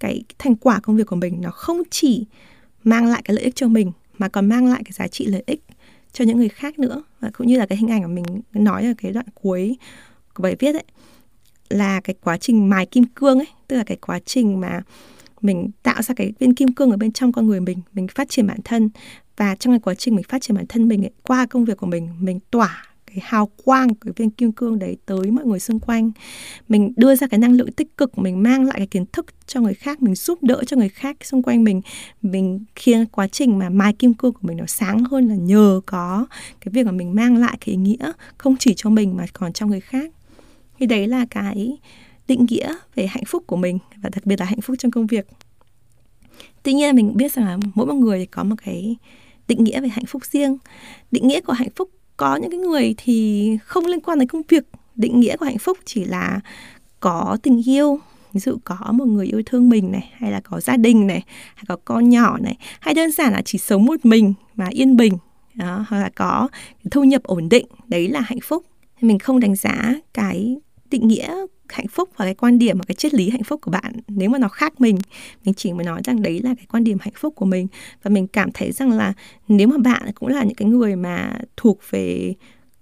cái 0.00 0.24
thành 0.38 0.56
quả 0.56 0.80
công 0.80 0.96
việc 0.96 1.06
của 1.06 1.16
mình 1.16 1.40
nó 1.40 1.50
không 1.50 1.82
chỉ 1.90 2.26
mang 2.84 3.06
lại 3.06 3.22
cái 3.24 3.34
lợi 3.34 3.44
ích 3.44 3.56
cho 3.56 3.68
mình 3.68 3.92
mà 4.18 4.28
còn 4.28 4.46
mang 4.46 4.66
lại 4.66 4.82
cái 4.84 4.92
giá 4.92 5.08
trị 5.08 5.26
lợi 5.26 5.42
ích 5.46 5.64
cho 6.12 6.24
những 6.24 6.38
người 6.38 6.48
khác 6.48 6.78
nữa. 6.78 7.02
Và 7.20 7.30
cũng 7.32 7.46
như 7.46 7.58
là 7.58 7.66
cái 7.66 7.78
hình 7.78 7.90
ảnh 7.90 8.02
mà 8.02 8.08
mình 8.08 8.24
nói 8.52 8.84
ở 8.86 8.92
cái 8.98 9.12
đoạn 9.12 9.26
cuối 9.34 9.76
của 10.34 10.42
bài 10.42 10.56
viết 10.58 10.74
ấy 10.74 10.84
là 11.68 12.00
cái 12.00 12.16
quá 12.20 12.38
trình 12.38 12.68
mài 12.68 12.86
kim 12.86 13.04
cương 13.04 13.38
ấy 13.38 13.48
tức 13.68 13.76
là 13.76 13.84
cái 13.84 13.96
quá 13.96 14.18
trình 14.24 14.60
mà 14.60 14.82
mình 15.40 15.70
tạo 15.82 16.02
ra 16.02 16.14
cái 16.14 16.32
viên 16.38 16.54
kim 16.54 16.72
cương 16.72 16.90
ở 16.90 16.96
bên 16.96 17.12
trong 17.12 17.32
con 17.32 17.46
người 17.46 17.60
mình 17.60 17.78
mình 17.92 18.08
phát 18.08 18.28
triển 18.28 18.46
bản 18.46 18.58
thân. 18.64 18.90
Và 19.36 19.54
trong 19.54 19.72
cái 19.72 19.80
quá 19.80 19.94
trình 19.94 20.14
mình 20.14 20.24
phát 20.28 20.42
triển 20.42 20.56
bản 20.56 20.66
thân 20.68 20.88
mình 20.88 21.04
ấy, 21.04 21.10
qua 21.22 21.46
công 21.46 21.64
việc 21.64 21.76
của 21.76 21.86
mình 21.86 22.08
mình 22.20 22.40
tỏa 22.50 22.82
cái 23.16 23.24
hào 23.26 23.50
quang 23.64 23.88
của 23.88 23.96
cái 24.04 24.12
viên 24.16 24.30
kim 24.30 24.52
cương 24.52 24.78
đấy 24.78 24.96
tới 25.06 25.30
mọi 25.30 25.44
người 25.44 25.60
xung 25.60 25.80
quanh. 25.80 26.10
Mình 26.68 26.92
đưa 26.96 27.14
ra 27.14 27.26
cái 27.26 27.38
năng 27.38 27.52
lượng 27.52 27.72
tích 27.72 27.96
cực, 27.96 28.18
mình 28.18 28.42
mang 28.42 28.64
lại 28.64 28.74
cái 28.76 28.86
kiến 28.86 29.04
thức 29.12 29.26
cho 29.46 29.60
người 29.60 29.74
khác, 29.74 30.02
mình 30.02 30.14
giúp 30.14 30.42
đỡ 30.42 30.62
cho 30.66 30.76
người 30.76 30.88
khác 30.88 31.16
xung 31.24 31.42
quanh 31.42 31.64
mình. 31.64 31.80
Mình 32.22 32.64
khiến 32.74 33.06
quá 33.06 33.28
trình 33.28 33.58
mà 33.58 33.70
mai 33.70 33.92
kim 33.92 34.14
cương 34.14 34.32
của 34.32 34.40
mình 34.42 34.56
nó 34.56 34.66
sáng 34.66 35.04
hơn 35.04 35.28
là 35.28 35.34
nhờ 35.34 35.80
có 35.86 36.26
cái 36.60 36.72
việc 36.72 36.86
mà 36.86 36.92
mình 36.92 37.14
mang 37.14 37.36
lại 37.36 37.58
cái 37.60 37.74
ý 37.74 37.76
nghĩa 37.76 38.12
không 38.38 38.56
chỉ 38.56 38.74
cho 38.76 38.90
mình 38.90 39.16
mà 39.16 39.26
còn 39.32 39.52
cho 39.52 39.66
người 39.66 39.80
khác. 39.80 40.10
Thì 40.78 40.86
đấy 40.86 41.06
là 41.06 41.26
cái 41.30 41.78
định 42.28 42.46
nghĩa 42.48 42.74
về 42.94 43.06
hạnh 43.06 43.24
phúc 43.26 43.44
của 43.46 43.56
mình 43.56 43.78
và 44.02 44.10
đặc 44.14 44.26
biệt 44.26 44.40
là 44.40 44.46
hạnh 44.46 44.60
phúc 44.60 44.76
trong 44.78 44.90
công 44.90 45.06
việc. 45.06 45.26
Tuy 46.62 46.72
nhiên 46.72 46.96
mình 46.96 47.16
biết 47.16 47.32
rằng 47.32 47.44
là 47.44 47.58
mỗi 47.74 47.86
một 47.86 47.94
người 47.94 48.26
có 48.26 48.44
một 48.44 48.56
cái 48.64 48.96
định 49.48 49.64
nghĩa 49.64 49.80
về 49.80 49.88
hạnh 49.88 50.06
phúc 50.06 50.22
riêng. 50.24 50.56
Định 51.10 51.28
nghĩa 51.28 51.40
của 51.40 51.52
hạnh 51.52 51.68
phúc 51.76 51.90
có 52.16 52.36
những 52.36 52.50
cái 52.50 52.60
người 52.60 52.94
thì 52.96 53.58
không 53.64 53.86
liên 53.86 54.00
quan 54.00 54.18
đến 54.18 54.28
công 54.28 54.42
việc 54.48 54.64
định 54.94 55.20
nghĩa 55.20 55.36
của 55.36 55.44
hạnh 55.44 55.58
phúc 55.58 55.78
chỉ 55.84 56.04
là 56.04 56.40
có 57.00 57.36
tình 57.42 57.68
yêu. 57.68 58.00
Ví 58.32 58.40
dụ 58.40 58.56
có 58.64 58.92
một 58.92 59.04
người 59.04 59.26
yêu 59.26 59.42
thương 59.46 59.68
mình 59.68 59.92
này 59.92 60.10
hay 60.12 60.32
là 60.32 60.40
có 60.40 60.60
gia 60.60 60.76
đình 60.76 61.06
này 61.06 61.22
hay 61.54 61.64
có 61.68 61.76
con 61.84 62.08
nhỏ 62.08 62.38
này 62.38 62.56
hay 62.80 62.94
đơn 62.94 63.10
giản 63.10 63.32
là 63.32 63.42
chỉ 63.44 63.58
sống 63.58 63.84
một 63.84 64.04
mình 64.04 64.34
mà 64.54 64.66
yên 64.70 64.96
bình 64.96 65.12
đó, 65.54 65.84
hoặc 65.88 65.98
là 65.98 66.10
có 66.14 66.48
thu 66.90 67.04
nhập 67.04 67.22
ổn 67.22 67.48
định 67.48 67.66
đấy 67.88 68.08
là 68.08 68.20
hạnh 68.20 68.40
phúc. 68.42 68.64
Mình 69.00 69.18
không 69.18 69.40
đánh 69.40 69.56
giá 69.56 69.94
cái 70.14 70.56
định 70.90 71.08
nghĩa 71.08 71.36
hạnh 71.68 71.88
phúc 71.88 72.08
và 72.16 72.24
cái 72.24 72.34
quan 72.34 72.58
điểm 72.58 72.78
và 72.78 72.84
cái 72.88 72.94
triết 72.94 73.14
lý 73.14 73.30
hạnh 73.30 73.44
phúc 73.44 73.60
của 73.60 73.70
bạn. 73.70 73.92
Nếu 74.08 74.30
mà 74.30 74.38
nó 74.38 74.48
khác 74.48 74.80
mình 74.80 74.98
mình 75.44 75.54
chỉ 75.54 75.72
mới 75.72 75.84
nói 75.84 76.00
rằng 76.04 76.22
đấy 76.22 76.40
là 76.44 76.54
cái 76.54 76.66
quan 76.68 76.84
điểm 76.84 76.98
hạnh 77.00 77.14
phúc 77.16 77.34
của 77.36 77.46
mình. 77.46 77.66
Và 78.02 78.08
mình 78.08 78.26
cảm 78.26 78.52
thấy 78.54 78.72
rằng 78.72 78.90
là 78.90 79.12
nếu 79.48 79.68
mà 79.68 79.78
bạn 79.78 80.12
cũng 80.14 80.28
là 80.28 80.44
những 80.44 80.54
cái 80.54 80.68
người 80.68 80.96
mà 80.96 81.38
thuộc 81.56 81.78
về 81.90 82.34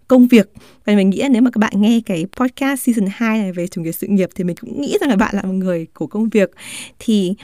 công 0.09 0.27
việc, 0.27 0.53
và 0.85 0.95
mình 0.95 1.11
nghĩ 1.11 1.19
là 1.19 1.29
nếu 1.29 1.43
mà 1.43 1.51
các 1.51 1.59
bạn 1.59 1.73
nghe 1.77 2.01
cái 2.07 2.27
podcast 2.37 2.83
season 2.83 3.09
2 3.13 3.39
này 3.39 3.53
về 3.53 3.67
chủ 3.67 3.83
nghĩa 3.83 3.93
sự 3.93 4.07
nghiệp 4.07 4.29
thì 4.35 4.45
mình 4.45 4.57
cũng 4.61 4.81
nghĩ 4.81 4.97
rằng 5.01 5.11
là 5.11 5.17
bạn 5.17 5.37
là 5.37 5.43
một 5.43 5.53
người 5.53 5.87
của 5.95 6.07
công 6.07 6.29
việc. 6.29 6.51
Thì 6.99 7.35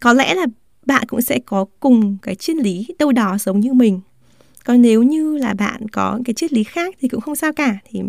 có 0.00 0.12
lẽ 0.12 0.34
là 0.34 0.46
bạn 0.86 1.06
cũng 1.08 1.20
sẽ 1.20 1.38
có 1.46 1.66
cùng 1.80 2.16
cái 2.22 2.34
triết 2.34 2.56
lý 2.56 2.86
đâu 2.98 3.12
đó 3.12 3.36
giống 3.40 3.60
như 3.60 3.72
mình. 3.72 4.00
Còn 4.64 4.82
nếu 4.82 5.02
như 5.02 5.36
là 5.36 5.54
bạn 5.54 5.88
có 5.88 6.20
cái 6.24 6.34
triết 6.34 6.52
lý 6.52 6.64
khác 6.64 6.94
thì 7.00 7.08
cũng 7.08 7.20
không 7.20 7.36
sao 7.36 7.52
cả. 7.52 7.78
Thì 7.90 8.00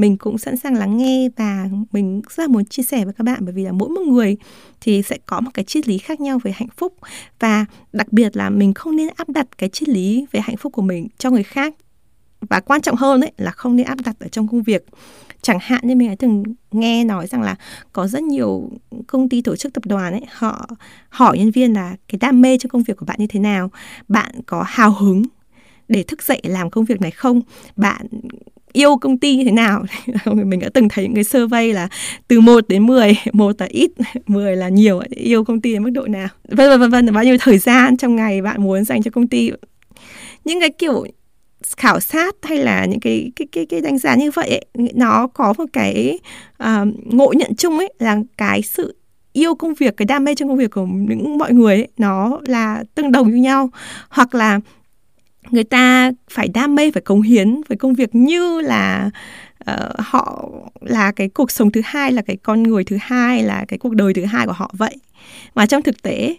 mình 0.00 0.16
cũng 0.16 0.38
sẵn 0.38 0.56
sàng 0.56 0.74
lắng 0.74 0.96
nghe 0.96 1.28
và 1.36 1.68
mình 1.92 2.22
rất 2.36 2.42
là 2.42 2.48
muốn 2.48 2.64
chia 2.64 2.82
sẻ 2.82 3.04
với 3.04 3.14
các 3.14 3.24
bạn 3.24 3.38
bởi 3.40 3.54
vì 3.54 3.64
là 3.64 3.72
mỗi 3.72 3.88
một 3.88 4.02
người 4.06 4.36
thì 4.80 5.02
sẽ 5.02 5.18
có 5.26 5.40
một 5.40 5.50
cái 5.54 5.64
triết 5.64 5.88
lý 5.88 5.98
khác 5.98 6.20
nhau 6.20 6.38
về 6.42 6.52
hạnh 6.52 6.68
phúc. 6.76 6.94
Và 7.40 7.66
đặc 7.92 8.12
biệt 8.12 8.36
là 8.36 8.50
mình 8.50 8.74
không 8.74 8.96
nên 8.96 9.08
áp 9.16 9.28
đặt 9.28 9.46
cái 9.58 9.68
triết 9.68 9.88
lý 9.88 10.26
về 10.32 10.40
hạnh 10.40 10.56
phúc 10.56 10.72
của 10.72 10.82
mình 10.82 11.08
cho 11.18 11.30
người 11.30 11.42
khác. 11.42 11.74
Và 12.40 12.60
quan 12.60 12.80
trọng 12.80 12.96
hơn 12.96 13.20
ấy 13.20 13.32
là 13.36 13.50
không 13.50 13.76
nên 13.76 13.86
áp 13.86 13.98
đặt 14.04 14.16
ở 14.20 14.28
trong 14.28 14.48
công 14.48 14.62
việc. 14.62 14.84
Chẳng 15.42 15.58
hạn 15.60 15.80
như 15.84 15.96
mình 15.96 16.08
đã 16.08 16.14
từng 16.18 16.42
nghe 16.70 17.04
nói 17.04 17.26
rằng 17.26 17.42
là 17.42 17.56
có 17.92 18.06
rất 18.06 18.22
nhiều 18.22 18.70
công 19.06 19.28
ty 19.28 19.42
tổ 19.42 19.56
chức 19.56 19.72
tập 19.72 19.86
đoàn 19.86 20.12
ấy, 20.12 20.24
họ 20.32 20.68
hỏi 21.08 21.38
nhân 21.38 21.50
viên 21.50 21.72
là 21.72 21.96
cái 22.08 22.18
đam 22.18 22.40
mê 22.40 22.58
trong 22.58 22.70
công 22.70 22.82
việc 22.82 22.96
của 22.96 23.06
bạn 23.06 23.16
như 23.18 23.26
thế 23.26 23.40
nào? 23.40 23.70
Bạn 24.08 24.30
có 24.46 24.64
hào 24.66 24.92
hứng 24.92 25.22
để 25.90 26.02
thức 26.02 26.22
dậy 26.22 26.40
làm 26.44 26.70
công 26.70 26.84
việc 26.84 27.00
này 27.00 27.10
không? 27.10 27.40
Bạn 27.76 28.06
yêu 28.72 28.96
công 28.96 29.18
ty 29.18 29.36
như 29.36 29.44
thế 29.44 29.50
nào? 29.50 29.84
Mình 30.34 30.60
đã 30.60 30.68
từng 30.74 30.88
thấy 30.88 31.04
những 31.04 31.14
cái 31.14 31.24
survey 31.24 31.72
là 31.72 31.88
từ 32.28 32.40
1 32.40 32.68
đến 32.68 32.86
10 32.86 33.16
một 33.32 33.60
là 33.60 33.66
ít 33.66 33.90
10 34.26 34.56
là 34.56 34.68
nhiều. 34.68 35.00
Yêu 35.10 35.44
công 35.44 35.60
ty 35.60 35.72
đến 35.72 35.82
mức 35.82 35.90
độ 35.90 36.06
nào? 36.06 36.28
Vân 36.48 36.70
vân 36.70 36.80
vân 36.80 36.90
vân 36.90 37.14
bao 37.14 37.24
nhiêu 37.24 37.36
thời 37.40 37.58
gian 37.58 37.96
trong 37.96 38.16
ngày 38.16 38.42
bạn 38.42 38.62
muốn 38.62 38.84
dành 38.84 39.02
cho 39.02 39.10
công 39.10 39.28
ty? 39.28 39.50
Những 40.44 40.60
cái 40.60 40.70
kiểu 40.70 41.04
khảo 41.76 42.00
sát 42.00 42.36
hay 42.42 42.58
là 42.58 42.84
những 42.84 43.00
cái 43.00 43.32
cái 43.36 43.48
cái 43.52 43.66
cái 43.66 43.80
đánh 43.80 43.98
giá 43.98 44.14
như 44.14 44.30
vậy 44.30 44.48
ấy, 44.48 44.90
nó 44.94 45.26
có 45.26 45.54
một 45.58 45.64
cái 45.72 46.18
uh, 46.62 46.66
ngộ 47.04 47.32
nhận 47.36 47.54
chung 47.54 47.78
ấy 47.78 47.92
là 47.98 48.18
cái 48.36 48.62
sự 48.62 48.96
yêu 49.32 49.54
công 49.54 49.74
việc 49.74 49.96
cái 49.96 50.06
đam 50.06 50.24
mê 50.24 50.34
trong 50.34 50.48
công 50.48 50.58
việc 50.58 50.70
của 50.70 50.86
những 50.86 51.38
mọi 51.38 51.52
người 51.52 51.76
ấy, 51.76 51.88
nó 51.98 52.40
là 52.46 52.84
tương 52.94 53.12
đồng 53.12 53.30
như 53.30 53.36
nhau. 53.36 53.70
Hoặc 54.08 54.34
là 54.34 54.60
người 55.50 55.64
ta 55.64 56.12
phải 56.30 56.48
đam 56.48 56.74
mê 56.74 56.90
phải 56.90 57.02
cống 57.02 57.22
hiến 57.22 57.60
với 57.68 57.78
công 57.78 57.94
việc 57.94 58.14
như 58.14 58.60
là 58.60 59.10
uh, 59.70 59.76
họ 59.98 60.48
là 60.80 61.12
cái 61.12 61.28
cuộc 61.28 61.50
sống 61.50 61.72
thứ 61.72 61.80
hai 61.84 62.12
là 62.12 62.22
cái 62.22 62.36
con 62.36 62.62
người 62.62 62.84
thứ 62.84 62.96
hai 63.00 63.42
là 63.42 63.64
cái 63.68 63.78
cuộc 63.78 63.94
đời 63.94 64.14
thứ 64.14 64.24
hai 64.24 64.46
của 64.46 64.52
họ 64.52 64.70
vậy. 64.72 64.96
Mà 65.54 65.66
trong 65.66 65.82
thực 65.82 66.02
tế 66.02 66.36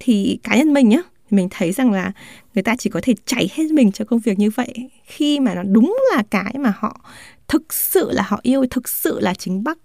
thì 0.00 0.38
cá 0.42 0.56
nhân 0.56 0.72
mình 0.72 0.88
nhá 0.88 0.98
mình 1.30 1.48
thấy 1.50 1.72
rằng 1.72 1.92
là 1.92 2.12
người 2.54 2.62
ta 2.62 2.76
chỉ 2.78 2.90
có 2.90 3.00
thể 3.02 3.14
chảy 3.26 3.50
hết 3.54 3.64
mình 3.72 3.92
cho 3.92 4.04
công 4.04 4.18
việc 4.18 4.38
như 4.38 4.50
vậy 4.50 4.90
khi 5.04 5.40
mà 5.40 5.54
nó 5.54 5.62
đúng 5.62 5.96
là 6.14 6.22
cái 6.30 6.54
mà 6.58 6.72
họ 6.76 7.00
thực 7.48 7.72
sự 7.72 8.10
là 8.12 8.22
họ 8.26 8.40
yêu 8.42 8.66
thực 8.70 8.88
sự 8.88 9.20
là 9.20 9.34
chính 9.34 9.64
bắc 9.64 9.78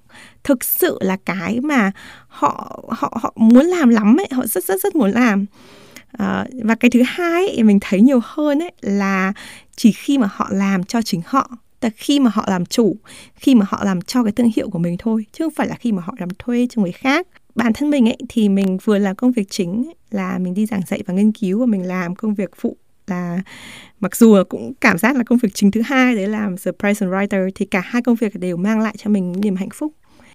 thực 0.43 0.63
sự 0.63 0.97
là 1.01 1.17
cái 1.25 1.59
mà 1.59 1.91
họ 2.27 2.83
họ 2.89 3.17
họ 3.21 3.33
muốn 3.35 3.65
làm 3.65 3.89
lắm 3.89 4.17
ấy 4.19 4.27
họ 4.31 4.45
rất 4.45 4.63
rất 4.63 4.81
rất 4.81 4.95
muốn 4.95 5.11
làm 5.11 5.45
à, 6.11 6.45
và 6.63 6.75
cái 6.75 6.91
thứ 6.91 7.01
hai 7.05 7.47
ấy, 7.47 7.63
mình 7.63 7.77
thấy 7.81 8.01
nhiều 8.01 8.19
hơn 8.23 8.59
ấy 8.59 8.71
là 8.81 9.33
chỉ 9.75 9.91
khi 9.91 10.17
mà 10.17 10.29
họ 10.31 10.47
làm 10.51 10.83
cho 10.83 11.01
chính 11.01 11.21
họ 11.25 11.57
là 11.81 11.89
khi 11.95 12.19
mà 12.19 12.31
họ 12.33 12.45
làm 12.47 12.65
chủ 12.65 12.95
khi 13.35 13.55
mà 13.55 13.65
họ 13.69 13.83
làm 13.83 14.01
cho 14.01 14.23
cái 14.23 14.31
thương 14.31 14.51
hiệu 14.55 14.69
của 14.69 14.79
mình 14.79 14.95
thôi 14.99 15.25
chứ 15.31 15.45
không 15.45 15.53
phải 15.53 15.67
là 15.67 15.75
khi 15.75 15.91
mà 15.91 16.01
họ 16.05 16.13
làm 16.19 16.29
thuê 16.39 16.67
cho 16.69 16.81
người 16.81 16.91
khác. 16.91 17.27
Bản 17.55 17.73
thân 17.73 17.89
mình 17.89 18.09
ấy 18.09 18.17
thì 18.29 18.49
mình 18.49 18.77
vừa 18.83 18.97
làm 18.97 19.15
công 19.15 19.31
việc 19.31 19.47
chính 19.49 19.83
ấy, 19.87 19.95
là 20.11 20.37
mình 20.37 20.53
đi 20.53 20.65
giảng 20.65 20.81
dạy 20.87 21.03
và 21.05 21.13
nghiên 21.13 21.31
cứu 21.31 21.59
và 21.59 21.65
mình 21.65 21.87
làm 21.87 22.15
công 22.15 22.35
việc 22.35 22.51
phụ 22.55 22.77
là 23.07 23.41
mặc 23.99 24.15
dù 24.15 24.43
cũng 24.49 24.73
cảm 24.81 24.97
giác 24.97 25.15
là 25.15 25.23
công 25.23 25.37
việc 25.37 25.49
chính 25.53 25.71
thứ 25.71 25.81
hai 25.81 26.15
đấy 26.15 26.27
làm 26.27 26.55
the 26.57 26.71
present 26.79 27.11
writer 27.11 27.49
thì 27.55 27.65
cả 27.65 27.81
hai 27.85 28.01
công 28.01 28.15
việc 28.15 28.39
đều 28.39 28.57
mang 28.57 28.79
lại 28.79 28.95
cho 28.97 29.09
mình 29.09 29.35
niềm 29.41 29.55
hạnh 29.55 29.69
phúc. 29.73 29.93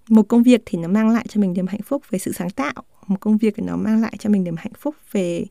Một 0.08 0.22
công 0.22 0.42
việc 0.42 0.62
thì 0.66 0.78
nó 0.78 0.88
mang 0.88 1.10
lại 1.10 1.26
cho 1.28 1.40
mình 1.40 1.52
niềm 1.52 1.66
hạnh 1.66 1.82
phúc 1.82 2.02
về 2.10 2.18
sự 2.18 2.32
sáng 2.32 2.50
tạo 2.50 2.84
một 3.06 3.21
công 3.21 3.38
việc 3.38 3.54
thì 3.56 3.62
nó 3.66 3.76
mang 3.76 4.00
lại 4.00 4.14
cho 4.18 4.30
mình 4.30 4.44
niềm 4.44 4.56
hạnh 4.59 4.73
phúc 4.78 4.94
về 5.12 5.44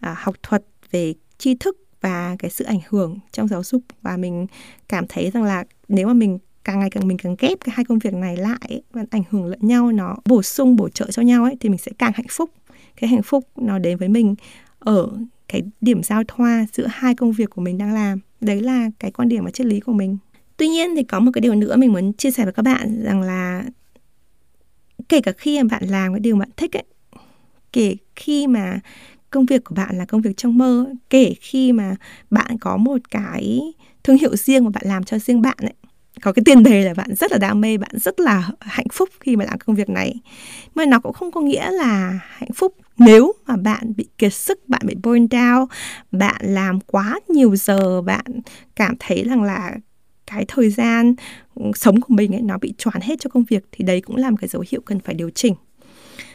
à, 0.00 0.16
học 0.18 0.34
thuật 0.42 0.64
về 0.90 1.14
tri 1.38 1.54
thức 1.54 1.76
và 2.00 2.36
cái 2.38 2.50
sự 2.50 2.64
ảnh 2.64 2.80
hưởng 2.88 3.18
trong 3.32 3.48
giáo 3.48 3.62
dục. 3.62 3.82
Và 4.02 4.16
mình 4.16 4.46
cảm 4.88 5.04
thấy 5.08 5.30
rằng 5.30 5.42
là 5.42 5.64
nếu 5.88 6.06
mà 6.06 6.14
mình 6.14 6.38
càng 6.64 6.80
ngày 6.80 6.90
càng 6.90 7.08
mình 7.08 7.18
càng 7.18 7.36
ghép 7.38 7.58
cái 7.64 7.72
hai 7.76 7.84
công 7.84 7.98
việc 7.98 8.14
này 8.14 8.36
lại 8.36 8.82
và 8.92 9.04
ảnh 9.10 9.22
hưởng 9.30 9.46
lẫn 9.46 9.58
nhau 9.62 9.92
nó 9.92 10.16
bổ 10.24 10.42
sung 10.42 10.76
bổ 10.76 10.88
trợ 10.88 11.10
cho 11.10 11.22
nhau 11.22 11.44
ấy 11.44 11.56
thì 11.60 11.68
mình 11.68 11.78
sẽ 11.78 11.92
càng 11.98 12.12
hạnh 12.14 12.26
phúc. 12.30 12.50
Cái 12.96 13.10
hạnh 13.10 13.22
phúc 13.22 13.44
nó 13.56 13.78
đến 13.78 13.98
với 13.98 14.08
mình 14.08 14.34
ở 14.78 15.08
cái 15.48 15.62
điểm 15.80 16.02
giao 16.02 16.22
thoa 16.28 16.66
giữa 16.72 16.86
hai 16.90 17.14
công 17.14 17.32
việc 17.32 17.50
của 17.50 17.62
mình 17.62 17.78
đang 17.78 17.94
làm. 17.94 18.20
Đấy 18.40 18.60
là 18.60 18.90
cái 18.98 19.10
quan 19.10 19.28
điểm 19.28 19.44
và 19.44 19.50
triết 19.50 19.66
lý 19.66 19.80
của 19.80 19.92
mình. 19.92 20.18
Tuy 20.56 20.68
nhiên 20.68 20.96
thì 20.96 21.02
có 21.02 21.20
một 21.20 21.30
cái 21.34 21.40
điều 21.40 21.54
nữa 21.54 21.76
mình 21.76 21.92
muốn 21.92 22.12
chia 22.12 22.30
sẻ 22.30 22.44
với 22.44 22.52
các 22.52 22.62
bạn 22.62 23.02
rằng 23.02 23.22
là 23.22 23.64
kể 25.10 25.20
cả 25.20 25.32
khi 25.32 25.62
mà 25.62 25.68
bạn 25.70 25.88
làm 25.88 26.12
cái 26.12 26.20
điều 26.20 26.36
bạn 26.36 26.48
thích 26.56 26.76
ấy, 26.76 26.84
kể 27.72 27.96
khi 28.16 28.46
mà 28.46 28.80
công 29.30 29.46
việc 29.46 29.64
của 29.64 29.74
bạn 29.74 29.98
là 29.98 30.04
công 30.04 30.20
việc 30.20 30.36
trong 30.36 30.58
mơ 30.58 30.86
kể 31.10 31.34
khi 31.40 31.72
mà 31.72 31.96
bạn 32.30 32.58
có 32.58 32.76
một 32.76 32.98
cái 33.10 33.60
thương 34.04 34.18
hiệu 34.18 34.36
riêng 34.36 34.64
mà 34.64 34.70
bạn 34.70 34.82
làm 34.86 35.04
cho 35.04 35.18
riêng 35.18 35.42
bạn 35.42 35.56
ấy, 35.60 35.74
có 36.22 36.32
cái 36.32 36.42
tiền 36.44 36.62
đề 36.62 36.84
là 36.84 36.94
bạn 36.94 37.14
rất 37.14 37.32
là 37.32 37.38
đam 37.38 37.60
mê, 37.60 37.78
bạn 37.78 37.90
rất 37.94 38.20
là 38.20 38.50
hạnh 38.60 38.86
phúc 38.92 39.08
khi 39.20 39.36
mà 39.36 39.44
làm 39.44 39.58
công 39.58 39.76
việc 39.76 39.88
này. 39.88 40.14
Mà 40.74 40.84
nó 40.84 41.00
cũng 41.00 41.12
không 41.12 41.32
có 41.32 41.40
nghĩa 41.40 41.70
là 41.70 42.20
hạnh 42.28 42.52
phúc 42.54 42.76
nếu 42.98 43.32
mà 43.46 43.56
bạn 43.56 43.92
bị 43.96 44.08
kiệt 44.18 44.34
sức, 44.34 44.68
bạn 44.68 44.80
bị 44.84 44.94
burn 45.02 45.24
down, 45.24 45.66
bạn 46.12 46.40
làm 46.40 46.80
quá 46.80 47.20
nhiều 47.28 47.56
giờ, 47.56 48.02
bạn 48.02 48.24
cảm 48.76 48.94
thấy 48.98 49.24
rằng 49.24 49.42
là 49.42 49.76
cái 50.30 50.44
thời 50.48 50.70
gian 50.70 51.14
ừ, 51.54 51.70
sống 51.74 52.00
của 52.00 52.14
mình 52.14 52.34
ấy 52.34 52.42
nó 52.42 52.58
bị 52.58 52.74
choán 52.78 53.00
hết 53.00 53.20
cho 53.20 53.30
công 53.30 53.44
việc 53.44 53.64
thì 53.72 53.84
đấy 53.84 54.00
cũng 54.00 54.16
là 54.16 54.30
một 54.30 54.36
cái 54.40 54.48
dấu 54.48 54.64
hiệu 54.70 54.80
cần 54.84 55.00
phải 55.00 55.14
điều 55.14 55.30
chỉnh 55.30 55.54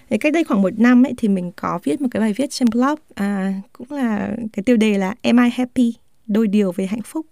cách 0.10 0.34
đây 0.34 0.44
khoảng 0.44 0.62
một 0.62 0.80
năm 0.80 1.06
ấy 1.06 1.14
thì 1.18 1.28
mình 1.28 1.52
có 1.56 1.80
viết 1.84 2.02
một 2.02 2.08
cái 2.12 2.22
bài 2.22 2.34
viết 2.34 2.50
trên 2.50 2.70
blog 2.72 2.96
à, 3.16 3.54
cũng 3.74 3.92
là 3.92 4.36
cái 4.54 4.64
tiêu 4.64 4.78
đề 4.78 4.98
là 4.98 5.16
Am 5.22 5.38
I 5.38 5.50
happy? 5.54 5.94
Đôi 6.28 6.48
điều 6.48 6.72
về 6.72 6.86
hạnh 6.86 7.02
phúc. 7.06 7.26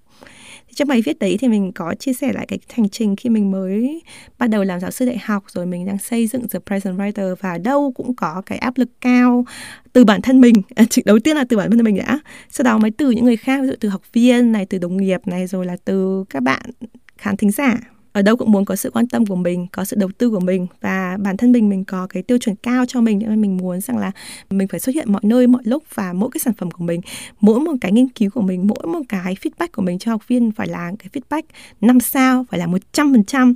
Trong 0.75 0.87
bài 0.87 1.01
viết 1.01 1.19
đấy 1.19 1.37
thì 1.39 1.47
mình 1.47 1.71
có 1.71 1.95
chia 1.99 2.13
sẻ 2.13 2.33
lại 2.33 2.45
cái 2.47 2.59
hành 2.73 2.89
trình 2.89 3.15
khi 3.15 3.29
mình 3.29 3.51
mới 3.51 4.01
bắt 4.39 4.47
đầu 4.47 4.63
làm 4.63 4.79
giáo 4.79 4.91
sư 4.91 5.05
đại 5.05 5.17
học 5.17 5.43
rồi 5.47 5.65
mình 5.65 5.85
đang 5.85 5.97
xây 5.97 6.27
dựng 6.27 6.47
The 6.49 6.59
Present 6.65 6.97
Writer 6.97 7.35
và 7.39 7.57
đâu 7.57 7.91
cũng 7.95 8.15
có 8.15 8.41
cái 8.45 8.57
áp 8.57 8.77
lực 8.77 8.89
cao 9.01 9.45
từ 9.93 10.05
bản 10.05 10.21
thân 10.21 10.41
mình. 10.41 10.55
chỉ 10.89 11.01
đầu 11.05 11.19
tiên 11.19 11.37
là 11.37 11.45
từ 11.49 11.57
bản 11.57 11.71
thân 11.71 11.83
mình 11.83 11.97
đã, 11.97 12.19
sau 12.49 12.63
đó 12.63 12.77
mới 12.77 12.91
từ 12.91 13.11
những 13.11 13.25
người 13.25 13.37
khác, 13.37 13.61
ví 13.61 13.67
dụ 13.67 13.73
từ 13.79 13.89
học 13.89 14.01
viên 14.13 14.51
này, 14.51 14.65
từ 14.65 14.77
đồng 14.77 14.97
nghiệp 14.97 15.21
này 15.25 15.47
rồi 15.47 15.65
là 15.65 15.77
từ 15.85 16.23
các 16.29 16.43
bạn 16.43 16.61
khán 17.17 17.37
thính 17.37 17.51
giả 17.51 17.79
ở 18.13 18.21
đâu 18.21 18.37
cũng 18.37 18.51
muốn 18.51 18.65
có 18.65 18.75
sự 18.75 18.91
quan 18.91 19.07
tâm 19.07 19.25
của 19.25 19.35
mình 19.35 19.67
có 19.71 19.85
sự 19.85 19.95
đầu 19.99 20.09
tư 20.17 20.29
của 20.29 20.39
mình 20.39 20.67
và 20.81 21.17
bản 21.19 21.37
thân 21.37 21.51
mình 21.51 21.69
mình 21.69 21.83
có 21.83 22.07
cái 22.07 22.23
tiêu 22.23 22.37
chuẩn 22.37 22.55
cao 22.55 22.85
cho 22.85 23.01
mình 23.01 23.19
nên 23.19 23.41
mình 23.41 23.57
muốn 23.57 23.81
rằng 23.81 23.97
là 23.97 24.11
mình 24.49 24.67
phải 24.67 24.79
xuất 24.79 24.95
hiện 24.95 25.11
mọi 25.11 25.21
nơi 25.23 25.47
mọi 25.47 25.61
lúc 25.65 25.83
và 25.93 26.13
mỗi 26.13 26.29
cái 26.33 26.39
sản 26.39 26.53
phẩm 26.53 26.71
của 26.71 26.83
mình 26.83 27.01
mỗi 27.39 27.59
một 27.59 27.73
cái 27.81 27.91
nghiên 27.91 28.09
cứu 28.09 28.29
của 28.29 28.41
mình 28.41 28.67
mỗi 28.67 28.87
một 28.87 29.01
cái 29.09 29.35
feedback 29.41 29.67
của 29.73 29.81
mình 29.81 29.99
cho 29.99 30.11
học 30.11 30.27
viên 30.27 30.51
phải 30.51 30.67
là 30.67 30.91
cái 30.99 31.09
feedback 31.13 31.43
năm 31.81 31.99
sao 31.99 32.45
phải 32.49 32.59
là 32.59 32.67
một 32.67 32.81
trăm 32.91 33.13
phần 33.13 33.23
trăm. 33.23 33.53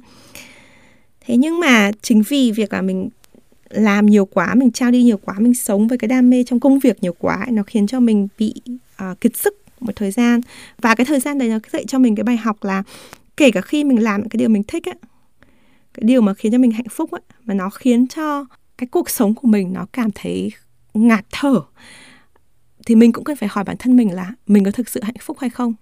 Thế 1.26 1.38
nhưng 1.38 1.60
mà 1.60 1.92
chính 2.02 2.22
vì 2.22 2.52
việc 2.52 2.74
là 2.74 2.82
mình 2.82 3.10
làm 3.70 4.06
nhiều 4.06 4.26
quá 4.26 4.56
mình 4.56 4.72
trao 4.72 4.92
đi 4.92 5.04
nhiều 5.04 5.18
quá 5.18 5.36
mình 5.40 5.54
sống 5.54 5.88
với 5.88 5.98
cái 5.98 6.08
đam 6.08 6.30
mê 6.30 6.44
trong 6.44 6.60
công 6.60 6.80
việc 6.80 6.98
nhiều 7.04 7.16
quá 7.20 7.46
nó 7.50 7.64
khiến 7.64 7.88
cho 7.88 8.00
mình 8.00 8.28
bị 8.38 8.54
uh, 9.12 9.22
kiệt 9.22 9.38
sức 9.38 9.58
một 9.80 9.96
thời 9.96 10.12
gian. 10.12 10.42
Và 10.82 10.96
cái 10.96 11.06
thời 11.06 11.20
gian 11.20 11.38
đấy 11.38 11.50
nó 11.50 11.60
dạy 11.72 11.86
cho 11.88 12.00
mình 12.00 12.16
cái 12.16 12.24
bài 12.24 12.38
học 12.38 12.64
là 12.64 12.84
kể 13.38 13.51
cả 13.51 13.62
khi 13.62 13.84
mình 13.84 14.03
làm 14.03 14.29
cái 14.29 14.38
điều 14.38 14.50
mình 14.50 14.63
thích 14.63 14.86
á 14.86 14.94
cái 15.94 16.03
điều 16.03 16.22
mà 16.22 16.34
khiến 16.34 16.51
cho 16.51 16.58
mình 16.58 16.72
hạnh 16.72 16.89
phúc 16.89 17.12
á 17.12 17.20
mà 17.46 17.53
nó 17.53 17.70
khiến 17.70 18.08
cho 18.08 18.46
cái 18.77 18.88
cuộc 18.88 19.10
sống 19.10 19.36
của 19.36 19.48
mình 19.48 19.74
nó 19.74 19.86
cảm 19.91 20.10
thấy 20.15 20.51
ngạt 20.94 21.25
thở 21.32 21.62
thì 22.86 22.96
mình 22.96 23.12
cũng 23.12 23.24
cần 23.24 23.36
phải 23.36 23.50
hỏi 23.51 23.63
bản 23.63 23.77
thân 23.79 23.96
mình 23.96 24.13
là 24.13 24.34
mình 24.48 24.63
có 24.63 24.72
thực 24.72 24.89
sự 24.89 25.00
hạnh 25.03 25.15
phúc 25.22 25.38
hay 25.39 25.50
không? 25.50 25.74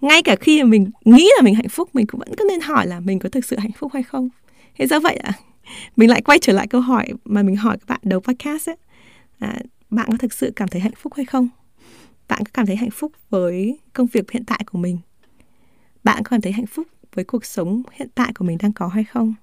Ngay 0.00 0.22
cả 0.22 0.36
khi 0.36 0.62
mà 0.62 0.68
mình 0.68 0.90
nghĩ 1.04 1.30
là 1.36 1.42
mình 1.42 1.54
hạnh 1.54 1.68
phúc 1.68 1.88
mình 1.92 2.06
cũng 2.06 2.18
vẫn 2.18 2.28
cứ 2.38 2.44
nên 2.48 2.60
hỏi 2.60 2.86
là 2.86 3.00
mình 3.00 3.18
có 3.18 3.28
thực 3.28 3.44
sự 3.44 3.58
hạnh 3.58 3.72
phúc 3.78 3.92
hay 3.94 4.02
không? 4.02 4.28
Thế 4.78 4.86
do 4.86 5.00
vậy 5.00 5.16
ạ 5.16 5.32
mình 5.96 6.10
lại 6.10 6.22
quay 6.22 6.38
trở 6.38 6.52
lại 6.52 6.66
câu 6.66 6.80
hỏi 6.80 7.08
mà 7.24 7.42
mình 7.42 7.56
hỏi 7.56 7.76
các 7.78 7.88
bạn 7.88 8.00
đầu 8.02 8.20
podcast 8.20 8.68
ấy 8.68 8.76
à, 9.38 9.58
bạn 9.90 10.08
có 10.10 10.16
thực 10.16 10.32
sự 10.32 10.52
cảm 10.56 10.68
thấy 10.68 10.80
hạnh 10.80 10.94
phúc 10.96 11.14
hay 11.14 11.24
không? 11.24 11.48
Bạn 12.28 12.38
có 12.44 12.50
cảm 12.54 12.66
thấy 12.66 12.76
hạnh 12.76 12.90
phúc 12.90 13.12
với 13.30 13.78
công 13.92 14.06
việc 14.06 14.30
hiện 14.30 14.44
tại 14.44 14.64
của 14.66 14.78
mình? 14.78 14.98
Bạn 16.04 16.22
có 16.22 16.30
cảm 16.30 16.40
thấy 16.40 16.52
hạnh 16.52 16.66
phúc 16.66 16.86
với 17.14 17.24
cuộc 17.24 17.44
sống 17.44 17.82
hiện 17.92 18.08
tại 18.14 18.32
của 18.34 18.44
mình 18.44 18.58
đang 18.62 18.72
có 18.72 18.88
hay 18.88 19.04
không? 19.04 19.34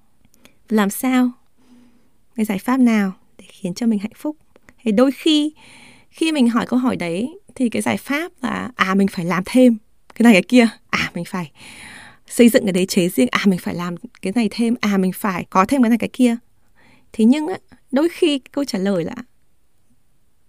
Làm 0.68 0.90
sao? 0.90 1.30
Cái 2.34 2.44
giải 2.44 2.58
pháp 2.58 2.80
nào 2.80 3.12
để 3.38 3.44
khiến 3.48 3.74
cho 3.74 3.86
mình 3.86 3.98
hạnh 3.98 4.12
phúc? 4.16 4.36
Thì 4.82 4.92
đôi 4.92 5.12
khi 5.12 5.54
khi 6.10 6.32
mình 6.32 6.48
hỏi 6.48 6.66
câu 6.66 6.78
hỏi 6.78 6.96
đấy, 6.96 7.38
thì 7.54 7.68
cái 7.68 7.82
giải 7.82 7.96
pháp 7.96 8.32
là 8.42 8.70
à 8.74 8.94
mình 8.94 9.08
phải 9.08 9.24
làm 9.24 9.42
thêm 9.46 9.76
cái 10.14 10.24
này 10.24 10.32
cái 10.32 10.42
kia. 10.42 10.68
À 10.90 11.10
mình 11.14 11.24
phải 11.24 11.52
xây 12.26 12.48
dựng 12.48 12.64
cái 12.64 12.72
đế 12.72 12.86
chế 12.86 13.08
riêng. 13.08 13.28
À 13.30 13.40
mình 13.46 13.58
phải 13.58 13.74
làm 13.74 13.94
cái 14.22 14.32
này 14.36 14.48
thêm. 14.50 14.74
À 14.80 14.96
mình 14.98 15.12
phải 15.12 15.44
có 15.50 15.64
thêm 15.64 15.82
cái 15.82 15.88
này 15.88 15.98
cái 15.98 16.10
kia. 16.12 16.36
Thế 17.12 17.24
nhưng 17.24 17.46
á, 17.46 17.58
đôi 17.92 18.08
khi 18.08 18.38
câu 18.38 18.64
trả 18.64 18.78
lời 18.78 19.04
là, 19.04 19.14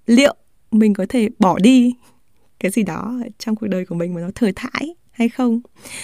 liệu 0.05 0.35
mình 0.71 0.93
có 0.93 1.05
thể 1.09 1.29
bỏ 1.39 1.59
đi 1.59 1.95
cái 2.59 2.71
gì 2.71 2.83
đó 2.83 3.13
trong 3.37 3.55
cuộc 3.55 3.67
đời 3.67 3.85
của 3.85 3.95
mình 3.95 4.13
mà 4.13 4.21
nó 4.21 4.29
thời 4.35 4.53
thãi? 4.55 4.95
Hay 5.13 5.29
không? 5.29 5.61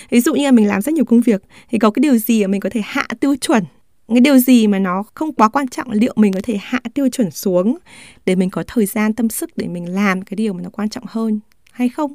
Ví 0.10 0.22
dụ 0.22 0.34
như 0.34 0.46
là 0.46 0.52
mình 0.52 0.68
làm 0.68 0.82
rất 0.82 0.94
nhiều 0.94 1.06
công 1.06 1.22
việc 1.22 1.44
thì 1.70 1.78
có 1.80 1.92
cái 1.92 2.02
điều 2.02 2.18
gì 2.18 2.42
mà 2.44 2.48
mình 2.48 2.62
có 2.62 2.70
thể 2.70 2.82
hạ 2.84 3.08
tiêu 3.20 3.36
chuẩn? 3.36 3.64
Cái 4.08 4.20
điều 4.20 4.38
gì 4.38 4.68
mà 4.68 4.80
nó 4.80 5.04
không 5.14 5.34
quá 5.34 5.50
quan 5.50 5.68
trọng 5.68 5.92
liệu 5.92 6.14
mình 6.16 6.34
có 6.34 6.40
thể 6.44 6.58
hạ 6.62 6.80
tiêu 6.94 7.10
chuẩn 7.10 7.32
xuống 7.32 7.78
để 8.26 8.36
mình 8.36 8.50
có 8.50 8.64
thời 8.68 8.86
gian 8.86 9.14
tâm 9.14 9.30
sức 9.30 9.50
để 9.56 9.68
mình 9.68 9.94
làm 9.94 10.22
cái 10.22 10.36
điều 10.36 10.54
mà 10.54 10.62
nó 10.62 10.70
quan 10.70 10.90
trọng 10.90 11.04
hơn 11.08 11.40
hay 11.72 11.90
không? 11.90 12.14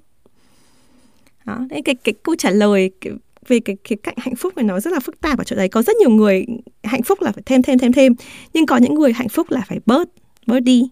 Đó 1.44 1.58
đấy 1.68 1.82
cái 1.84 1.94
cái 1.94 2.14
câu 2.22 2.34
trả 2.34 2.50
lời 2.50 2.90
cái, 3.00 3.12
về 3.48 3.60
cái 3.60 3.76
khía 3.84 3.96
cạnh 3.96 4.14
hạnh 4.18 4.36
phúc 4.36 4.56
này 4.56 4.64
nó 4.64 4.80
rất 4.80 4.92
là 4.92 5.00
phức 5.00 5.20
tạp 5.20 5.38
ở 5.38 5.44
chỗ 5.44 5.56
đấy. 5.56 5.68
Có 5.68 5.82
rất 5.82 5.96
nhiều 5.96 6.10
người 6.10 6.46
hạnh 6.84 7.02
phúc 7.02 7.22
là 7.22 7.32
phải 7.32 7.42
thêm 7.46 7.62
thêm 7.62 7.78
thêm 7.78 7.92
thêm 7.92 8.14
nhưng 8.52 8.66
có 8.66 8.76
những 8.76 8.94
người 8.94 9.12
hạnh 9.12 9.28
phúc 9.28 9.50
là 9.50 9.62
phải 9.68 9.80
bớt 9.86 10.08
bớt 10.46 10.60
đi. 10.60 10.88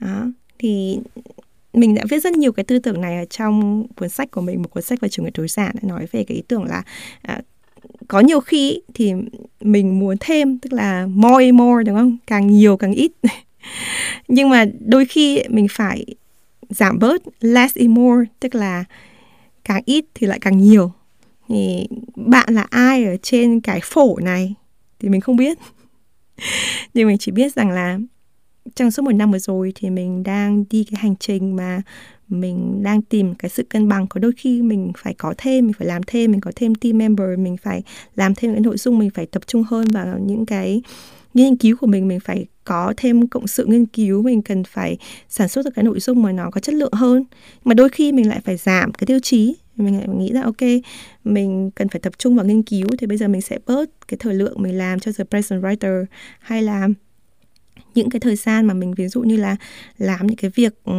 Đó 0.00 0.26
thì 0.58 0.98
mình 1.78 1.94
đã 1.94 2.04
viết 2.08 2.22
rất 2.22 2.32
nhiều 2.32 2.52
cái 2.52 2.64
tư 2.64 2.78
tưởng 2.78 3.00
này 3.00 3.18
ở 3.18 3.24
trong 3.24 3.86
cuốn 3.96 4.08
sách 4.08 4.30
của 4.30 4.40
mình 4.40 4.62
một 4.62 4.68
cuốn 4.70 4.82
sách 4.82 5.00
về 5.00 5.08
chủ 5.08 5.22
nghĩa 5.22 5.30
tối 5.34 5.48
giản 5.48 5.70
đã 5.74 5.88
nói 5.88 6.06
về 6.12 6.24
cái 6.24 6.36
ý 6.36 6.42
tưởng 6.48 6.64
là 6.64 6.82
à, 7.22 7.40
có 8.08 8.20
nhiều 8.20 8.40
khi 8.40 8.80
thì 8.94 9.12
mình 9.60 9.98
muốn 9.98 10.16
thêm 10.20 10.58
tức 10.58 10.72
là 10.72 11.06
more 11.06 11.44
and 11.44 11.54
more 11.54 11.84
đúng 11.84 11.96
không? 11.96 12.16
Càng 12.26 12.46
nhiều 12.46 12.76
càng 12.76 12.92
ít. 12.92 13.12
Nhưng 14.28 14.50
mà 14.50 14.64
đôi 14.80 15.04
khi 15.04 15.42
mình 15.48 15.66
phải 15.70 16.04
giảm 16.68 16.98
bớt 16.98 17.22
less 17.40 17.74
is 17.74 17.88
more 17.88 18.24
tức 18.40 18.54
là 18.54 18.84
càng 19.64 19.82
ít 19.86 20.04
thì 20.14 20.26
lại 20.26 20.38
càng 20.40 20.58
nhiều. 20.58 20.92
Thì 21.48 21.86
bạn 22.16 22.54
là 22.54 22.66
ai 22.70 23.04
ở 23.04 23.16
trên 23.22 23.60
cái 23.60 23.80
phổ 23.84 24.18
này 24.18 24.54
thì 25.00 25.08
mình 25.08 25.20
không 25.20 25.36
biết. 25.36 25.58
Nhưng 26.94 27.08
mình 27.08 27.18
chỉ 27.18 27.32
biết 27.32 27.54
rằng 27.54 27.70
là 27.70 27.98
trong 28.74 28.90
suốt 28.90 29.02
một 29.02 29.12
năm 29.12 29.32
vừa 29.32 29.38
rồi 29.38 29.72
thì 29.74 29.90
mình 29.90 30.22
đang 30.22 30.64
đi 30.70 30.84
cái 30.90 31.00
hành 31.00 31.16
trình 31.16 31.56
mà 31.56 31.82
mình 32.28 32.82
đang 32.82 33.02
tìm 33.02 33.34
cái 33.34 33.48
sự 33.48 33.62
cân 33.62 33.88
bằng. 33.88 34.06
Có 34.06 34.20
đôi 34.20 34.32
khi 34.36 34.62
mình 34.62 34.92
phải 34.98 35.14
có 35.14 35.34
thêm, 35.38 35.66
mình 35.66 35.74
phải 35.78 35.88
làm 35.88 36.02
thêm, 36.06 36.30
mình 36.30 36.40
có 36.40 36.52
thêm 36.56 36.74
team 36.74 36.98
member, 36.98 37.38
mình 37.38 37.56
phải 37.56 37.82
làm 38.14 38.34
thêm 38.34 38.52
cái 38.52 38.60
nội 38.60 38.76
dung 38.76 38.98
mình 38.98 39.10
phải 39.10 39.26
tập 39.26 39.42
trung 39.46 39.62
hơn 39.62 39.88
vào 39.88 40.18
những 40.18 40.46
cái 40.46 40.82
nghiên 41.34 41.56
cứu 41.56 41.76
của 41.80 41.86
mình. 41.86 42.08
Mình 42.08 42.20
phải 42.20 42.46
có 42.64 42.94
thêm 42.96 43.26
cộng 43.28 43.46
sự 43.46 43.66
nghiên 43.66 43.86
cứu, 43.86 44.22
mình 44.22 44.42
cần 44.42 44.64
phải 44.64 44.98
sản 45.28 45.48
xuất 45.48 45.64
được 45.64 45.70
cái 45.74 45.84
nội 45.84 46.00
dung 46.00 46.22
mà 46.22 46.32
nó 46.32 46.50
có 46.50 46.60
chất 46.60 46.74
lượng 46.74 46.92
hơn. 46.92 47.24
Mà 47.64 47.74
đôi 47.74 47.88
khi 47.88 48.12
mình 48.12 48.28
lại 48.28 48.40
phải 48.44 48.56
giảm 48.56 48.92
cái 48.92 49.06
tiêu 49.06 49.18
chí. 49.22 49.56
Mình 49.76 49.98
lại 49.98 50.08
nghĩ 50.08 50.30
là, 50.30 50.42
ok, 50.42 50.56
mình 51.24 51.70
cần 51.70 51.88
phải 51.88 52.00
tập 52.00 52.12
trung 52.18 52.36
vào 52.36 52.46
nghiên 52.46 52.62
cứu 52.62 52.88
thì 52.98 53.06
bây 53.06 53.16
giờ 53.16 53.28
mình 53.28 53.40
sẽ 53.40 53.58
bớt 53.66 54.08
cái 54.08 54.18
thời 54.20 54.34
lượng 54.34 54.62
mình 54.62 54.78
làm 54.78 55.00
cho 55.00 55.12
the 55.18 55.24
present 55.24 55.62
writer 55.62 56.04
hay 56.40 56.62
là 56.62 56.88
những 57.94 58.10
cái 58.10 58.20
thời 58.20 58.36
gian 58.36 58.66
mà 58.66 58.74
mình, 58.74 58.94
ví 58.94 59.08
dụ 59.08 59.20
như 59.20 59.36
là 59.36 59.56
làm 59.98 60.26
những 60.26 60.36
cái 60.36 60.50
việc 60.54 60.74
ừ, 60.84 60.92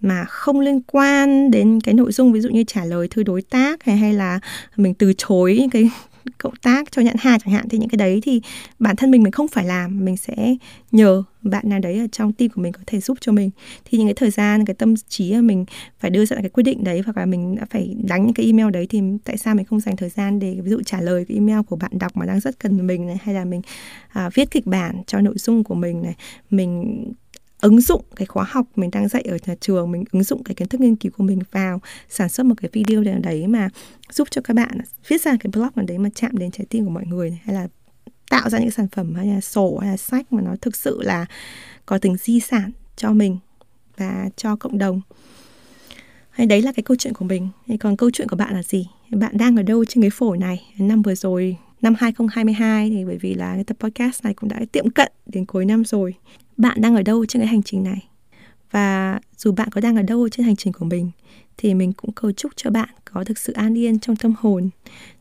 mà 0.00 0.24
không 0.24 0.60
liên 0.60 0.80
quan 0.86 1.50
đến 1.50 1.80
cái 1.80 1.94
nội 1.94 2.12
dung, 2.12 2.32
ví 2.32 2.40
dụ 2.40 2.48
như 2.48 2.64
trả 2.66 2.84
lời, 2.84 3.08
thư 3.08 3.22
đối 3.22 3.42
tác 3.42 3.84
hay 3.84 3.96
hay 3.96 4.14
là 4.14 4.40
mình 4.76 4.94
từ 4.94 5.12
chối 5.18 5.56
những 5.60 5.70
cái 5.70 5.90
cộng 6.38 6.56
tác 6.56 6.92
cho 6.92 7.02
nhận 7.02 7.16
hàng 7.18 7.38
chẳng 7.44 7.54
hạn 7.54 7.68
thì 7.68 7.78
những 7.78 7.88
cái 7.88 7.96
đấy 7.96 8.20
thì 8.22 8.40
bản 8.78 8.96
thân 8.96 9.10
mình 9.10 9.22
mình 9.22 9.32
không 9.32 9.48
phải 9.48 9.64
làm. 9.64 10.04
Mình 10.04 10.16
sẽ 10.16 10.56
nhờ 10.92 11.22
bạn 11.42 11.68
nào 11.68 11.78
đấy 11.78 11.98
ở 11.98 12.06
trong 12.12 12.32
team 12.32 12.48
của 12.48 12.62
mình 12.62 12.72
có 12.72 12.80
thể 12.86 13.00
giúp 13.00 13.18
cho 13.20 13.32
mình. 13.32 13.50
Thì 13.84 13.98
những 13.98 14.06
cái 14.06 14.14
thời 14.14 14.30
gian 14.30 14.64
cái 14.64 14.74
tâm 14.74 14.94
trí 15.08 15.34
mình 15.34 15.64
phải 15.98 16.10
đưa 16.10 16.24
ra 16.24 16.36
cái 16.36 16.50
quyết 16.50 16.62
định 16.62 16.84
đấy 16.84 17.02
hoặc 17.04 17.16
là 17.16 17.26
mình 17.26 17.54
đã 17.54 17.66
phải 17.70 17.96
đánh 18.02 18.24
những 18.24 18.34
cái 18.34 18.46
email 18.46 18.70
đấy 18.70 18.86
thì 18.90 19.00
tại 19.24 19.36
sao 19.36 19.54
mình 19.54 19.64
không 19.64 19.80
dành 19.80 19.96
thời 19.96 20.08
gian 20.08 20.38
để 20.38 20.56
ví 20.62 20.70
dụ 20.70 20.82
trả 20.82 21.00
lời 21.00 21.24
cái 21.28 21.36
email 21.36 21.60
của 21.68 21.76
bạn 21.76 21.90
đọc 21.98 22.16
mà 22.16 22.26
đang 22.26 22.40
rất 22.40 22.58
cần 22.58 22.86
mình 22.86 23.06
này 23.06 23.16
hay 23.22 23.34
là 23.34 23.44
mình 23.44 23.62
à, 24.08 24.30
viết 24.34 24.50
kịch 24.50 24.66
bản 24.66 25.02
cho 25.06 25.20
nội 25.20 25.34
dung 25.36 25.64
của 25.64 25.74
mình 25.74 26.02
này 26.02 26.14
mình 26.50 27.04
ứng 27.64 27.80
dụng 27.80 28.04
cái 28.16 28.26
khóa 28.26 28.44
học 28.48 28.66
mình 28.76 28.90
đang 28.90 29.08
dạy 29.08 29.22
ở 29.22 29.38
nhà 29.46 29.54
trường, 29.60 29.92
mình 29.92 30.04
ứng 30.12 30.22
dụng 30.22 30.44
cái 30.44 30.54
kiến 30.54 30.68
thức 30.68 30.80
nghiên 30.80 30.96
cứu 30.96 31.12
của 31.16 31.24
mình 31.24 31.40
vào, 31.52 31.80
sản 32.08 32.28
xuất 32.28 32.46
một 32.46 32.54
cái 32.60 32.70
video 32.72 33.00
nào 33.00 33.18
đấy 33.22 33.46
mà 33.46 33.68
giúp 34.12 34.28
cho 34.30 34.42
các 34.42 34.54
bạn 34.54 34.78
viết 35.08 35.22
ra 35.22 35.36
cái 35.40 35.50
blog 35.52 35.68
nào 35.74 35.86
đấy 35.86 35.98
mà 35.98 36.08
chạm 36.14 36.38
đến 36.38 36.50
trái 36.50 36.66
tim 36.70 36.84
của 36.84 36.90
mọi 36.90 37.06
người, 37.06 37.38
hay 37.44 37.54
là 37.54 37.68
tạo 38.30 38.50
ra 38.50 38.58
những 38.58 38.70
sản 38.70 38.88
phẩm 38.88 39.14
hay 39.14 39.26
là 39.26 39.40
sổ 39.40 39.78
hay 39.78 39.90
là 39.90 39.96
sách 39.96 40.32
mà 40.32 40.42
nó 40.42 40.56
thực 40.60 40.76
sự 40.76 41.02
là 41.02 41.26
có 41.86 41.98
tính 41.98 42.16
di 42.16 42.40
sản 42.40 42.70
cho 42.96 43.12
mình 43.12 43.38
và 43.96 44.28
cho 44.36 44.56
cộng 44.56 44.78
đồng. 44.78 45.00
Hay 46.30 46.46
đấy 46.46 46.62
là 46.62 46.72
cái 46.72 46.82
câu 46.82 46.96
chuyện 46.96 47.14
của 47.14 47.24
mình. 47.24 47.48
Hay 47.68 47.78
còn 47.78 47.96
câu 47.96 48.10
chuyện 48.10 48.28
của 48.28 48.36
bạn 48.36 48.54
là 48.54 48.62
gì? 48.62 48.88
Bạn 49.10 49.38
đang 49.38 49.56
ở 49.56 49.62
đâu 49.62 49.84
trên 49.84 50.02
cái 50.02 50.10
phổi 50.10 50.38
này? 50.38 50.72
Năm 50.78 51.02
vừa 51.02 51.14
rồi, 51.14 51.56
năm 51.82 51.94
2022 51.98 52.90
thì 52.90 53.04
bởi 53.04 53.18
vì 53.20 53.34
là 53.34 53.54
cái 53.54 53.64
tập 53.64 53.76
podcast 53.80 54.24
này 54.24 54.34
cũng 54.34 54.48
đã 54.48 54.60
tiệm 54.72 54.90
cận 54.90 55.12
đến 55.26 55.44
cuối 55.44 55.64
năm 55.64 55.84
rồi 55.84 56.14
bạn 56.56 56.80
đang 56.80 56.96
ở 56.96 57.02
đâu 57.02 57.26
trên 57.26 57.40
cái 57.42 57.46
hành 57.46 57.62
trình 57.62 57.82
này 57.82 58.08
và 58.70 59.20
dù 59.36 59.52
bạn 59.52 59.68
có 59.70 59.80
đang 59.80 59.96
ở 59.96 60.02
đâu 60.02 60.28
trên 60.28 60.46
hành 60.46 60.56
trình 60.56 60.72
của 60.72 60.84
mình 60.84 61.10
thì 61.56 61.74
mình 61.74 61.92
cũng 61.92 62.12
cầu 62.12 62.32
chúc 62.32 62.52
cho 62.56 62.70
bạn 62.70 62.88
có 63.04 63.24
thực 63.24 63.38
sự 63.38 63.52
an 63.52 63.78
yên 63.78 63.98
trong 63.98 64.16
tâm 64.16 64.34
hồn 64.38 64.70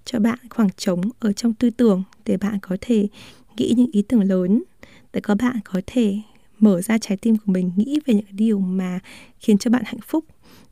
cho 0.06 0.20
bạn 0.20 0.40
khoảng 0.50 0.70
trống 0.78 1.02
ở 1.20 1.34
trong 1.34 1.54
tư 1.54 1.70
tưởng 1.70 2.04
để 2.26 2.38
bạn 2.38 2.60
có 2.62 2.78
thể 2.82 3.08
nghĩ 3.58 3.74
những 3.78 3.92
ý 3.92 4.02
tưởng 4.02 4.24
lớn 4.24 4.64
để 5.14 5.22
có 5.22 5.36
bạn 5.36 5.60
có 5.66 5.82
thể 5.88 6.18
mở 6.60 6.82
ra 6.82 6.98
trái 6.98 7.18
tim 7.18 7.38
của 7.38 7.52
mình 7.52 7.72
nghĩ 7.76 8.00
về 8.06 8.14
những 8.14 8.26
điều 8.32 8.60
mà 8.60 9.00
khiến 9.40 9.58
cho 9.58 9.72
bạn 9.72 9.84
hạnh 9.86 10.02
phúc 10.08 10.26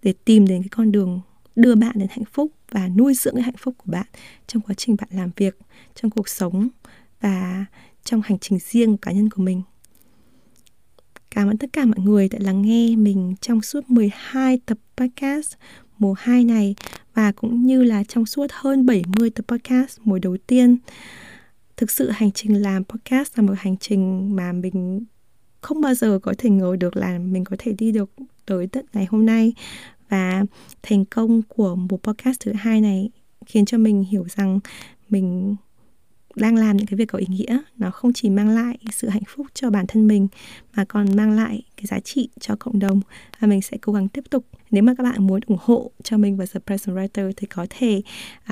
để 0.03 0.13
tìm 0.25 0.47
đến 0.47 0.61
cái 0.61 0.69
con 0.69 0.91
đường 0.91 1.21
đưa 1.55 1.75
bạn 1.75 1.91
đến 1.95 2.07
hạnh 2.09 2.25
phúc 2.31 2.51
và 2.71 2.87
nuôi 2.87 3.13
dưỡng 3.13 3.33
cái 3.35 3.43
hạnh 3.43 3.57
phúc 3.57 3.75
của 3.77 3.91
bạn 3.91 4.05
trong 4.47 4.61
quá 4.61 4.73
trình 4.77 4.95
bạn 4.99 5.09
làm 5.11 5.31
việc, 5.35 5.57
trong 5.95 6.11
cuộc 6.11 6.29
sống 6.29 6.67
và 7.21 7.65
trong 8.03 8.21
hành 8.25 8.39
trình 8.39 8.59
riêng 8.59 8.97
cá 8.97 9.11
nhân 9.11 9.29
của 9.29 9.41
mình. 9.43 9.61
Cảm 11.35 11.49
ơn 11.49 11.57
tất 11.57 11.73
cả 11.73 11.85
mọi 11.85 11.99
người 11.99 12.29
đã 12.29 12.39
lắng 12.41 12.61
nghe 12.61 12.95
mình 12.95 13.35
trong 13.41 13.61
suốt 13.61 13.89
12 13.89 14.59
tập 14.65 14.77
podcast 14.97 15.53
mùa 15.97 16.13
2 16.13 16.43
này 16.43 16.75
và 17.13 17.31
cũng 17.31 17.65
như 17.65 17.83
là 17.83 18.03
trong 18.03 18.25
suốt 18.25 18.47
hơn 18.51 18.85
70 18.85 19.29
tập 19.29 19.45
podcast 19.47 19.99
mùa 20.03 20.19
đầu 20.19 20.37
tiên. 20.47 20.77
Thực 21.77 21.91
sự 21.91 22.09
hành 22.09 22.31
trình 22.31 22.61
làm 22.61 22.83
podcast 22.83 23.37
là 23.37 23.43
một 23.43 23.53
hành 23.57 23.77
trình 23.77 24.35
mà 24.35 24.51
mình 24.51 25.05
không 25.61 25.81
bao 25.81 25.93
giờ 25.93 26.19
có 26.23 26.33
thể 26.37 26.49
ngờ 26.49 26.75
được 26.79 26.97
là 26.97 27.19
mình 27.19 27.43
có 27.43 27.55
thể 27.59 27.73
đi 27.73 27.91
được 27.91 28.09
tới 28.45 28.67
tận 28.67 28.85
ngày 28.93 29.07
hôm 29.09 29.25
nay 29.25 29.53
và 30.09 30.43
thành 30.83 31.05
công 31.05 31.41
của 31.47 31.75
một 31.75 32.03
podcast 32.03 32.39
thứ 32.39 32.53
hai 32.53 32.81
này 32.81 33.09
khiến 33.45 33.65
cho 33.65 33.77
mình 33.77 34.03
hiểu 34.03 34.25
rằng 34.35 34.59
mình 35.09 35.55
đang 36.35 36.55
làm 36.55 36.77
những 36.77 36.87
cái 36.87 36.97
việc 36.97 37.05
có 37.05 37.19
ý 37.19 37.25
nghĩa. 37.29 37.59
Nó 37.77 37.91
không 37.91 38.13
chỉ 38.13 38.29
mang 38.29 38.49
lại 38.49 38.77
sự 38.91 39.09
hạnh 39.09 39.23
phúc 39.27 39.47
cho 39.53 39.69
bản 39.69 39.87
thân 39.87 40.07
mình 40.07 40.27
mà 40.75 40.85
còn 40.85 41.15
mang 41.15 41.31
lại 41.31 41.61
cái 41.77 41.85
giá 41.85 41.99
trị 41.99 42.29
cho 42.39 42.55
cộng 42.59 42.79
đồng. 42.79 43.01
Và 43.39 43.47
mình 43.47 43.61
sẽ 43.61 43.77
cố 43.81 43.93
gắng 43.93 44.07
tiếp 44.07 44.23
tục. 44.29 44.45
Nếu 44.71 44.83
mà 44.83 44.93
các 44.97 45.03
bạn 45.03 45.27
muốn 45.27 45.39
ủng 45.45 45.57
hộ 45.61 45.91
cho 46.03 46.17
mình 46.17 46.37
và 46.37 46.45
The 46.53 46.59
Present 46.65 46.97
Writer 46.97 47.31
thì 47.37 47.47
có 47.47 47.67
thể 47.69 48.01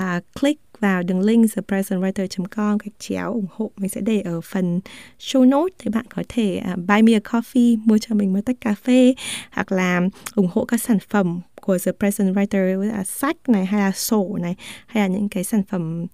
uh, 0.00 0.24
click 0.40 0.80
vào 0.80 1.02
đường 1.02 1.20
link 1.20 1.46
thepresentwriter.com 1.46 2.78
gạch 2.78 2.98
chéo 2.98 3.32
ủng 3.32 3.46
hộ. 3.50 3.70
Mình 3.76 3.88
sẽ 3.88 4.00
để 4.00 4.20
ở 4.20 4.40
phần 4.40 4.80
show 5.18 5.48
note 5.48 5.74
thì 5.78 5.90
bạn 5.90 6.06
có 6.14 6.22
thể 6.28 6.62
uh, 6.72 6.78
buy 6.88 7.02
me 7.02 7.12
a 7.12 7.18
coffee 7.18 7.78
mua 7.84 7.98
cho 7.98 8.14
mình 8.14 8.32
một 8.32 8.40
tách 8.44 8.60
cà 8.60 8.74
phê 8.74 9.14
hoặc 9.50 9.72
là 9.72 10.00
ủng 10.34 10.48
hộ 10.52 10.64
các 10.64 10.82
sản 10.82 10.98
phẩm 11.08 11.40
của 11.70 11.78
The 11.78 11.92
Present 11.92 12.36
Writer 12.36 12.80
là 12.82 13.04
sách 13.04 13.36
này 13.48 13.66
hay 13.66 13.80
là 13.80 13.92
sổ 13.92 14.38
này 14.40 14.54
hay 14.86 15.02
là 15.02 15.14
những 15.14 15.28
cái 15.28 15.44
sản 15.44 15.62
phẩm 15.68 16.06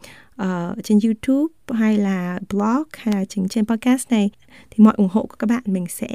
uh, 0.42 0.84
trên 0.84 0.98
YouTube 1.04 1.54
hay 1.70 1.98
là 1.98 2.38
blog 2.48 2.82
hay 2.92 3.14
là 3.14 3.24
chính 3.24 3.48
trên 3.48 3.66
podcast 3.66 4.10
này 4.10 4.30
thì 4.70 4.84
mọi 4.84 4.94
ủng 4.96 5.08
hộ 5.12 5.26
của 5.26 5.36
các 5.38 5.46
bạn 5.50 5.62
mình 5.66 5.86
sẽ 5.88 6.08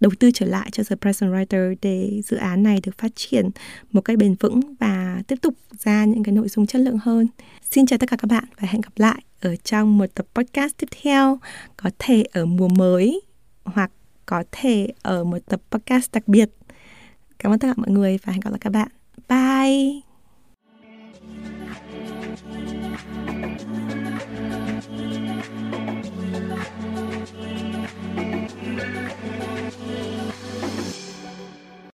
đầu 0.00 0.12
tư 0.20 0.30
trở 0.34 0.46
lại 0.46 0.68
cho 0.72 0.82
The 0.88 0.96
Present 0.96 1.32
Writer 1.32 1.74
để 1.82 2.20
dự 2.24 2.36
án 2.36 2.62
này 2.62 2.80
được 2.82 2.98
phát 2.98 3.12
triển 3.14 3.50
một 3.92 4.00
cách 4.00 4.18
bền 4.18 4.34
vững 4.40 4.60
và 4.80 5.22
tiếp 5.26 5.36
tục 5.42 5.54
ra 5.78 6.04
những 6.04 6.22
cái 6.22 6.32
nội 6.32 6.48
dung 6.48 6.66
chất 6.66 6.78
lượng 6.78 6.98
hơn. 7.02 7.26
Xin 7.70 7.86
chào 7.86 7.98
tất 7.98 8.10
cả 8.10 8.16
các 8.16 8.30
bạn 8.30 8.44
và 8.60 8.68
hẹn 8.68 8.80
gặp 8.80 8.92
lại 8.96 9.22
ở 9.40 9.56
trong 9.56 9.98
một 9.98 10.06
tập 10.14 10.26
podcast 10.34 10.76
tiếp 10.76 10.88
theo 11.02 11.38
có 11.76 11.90
thể 11.98 12.24
ở 12.32 12.46
mùa 12.46 12.68
mới 12.68 13.20
hoặc 13.64 13.90
có 14.26 14.44
thể 14.52 14.88
ở 15.02 15.24
một 15.24 15.38
tập 15.46 15.60
podcast 15.70 16.12
đặc 16.12 16.28
biệt. 16.28 16.57
Cảm 17.38 17.52
ơn 17.52 17.58
tất 17.58 17.68
cả 17.68 17.74
mọi 17.76 17.90
người 17.90 18.18
và 18.24 18.32
hẹn 18.32 18.40
gặp 18.40 18.50
lại 18.50 18.58
các 18.60 18.70
bạn. 18.70 18.88
Bye! 19.28 20.07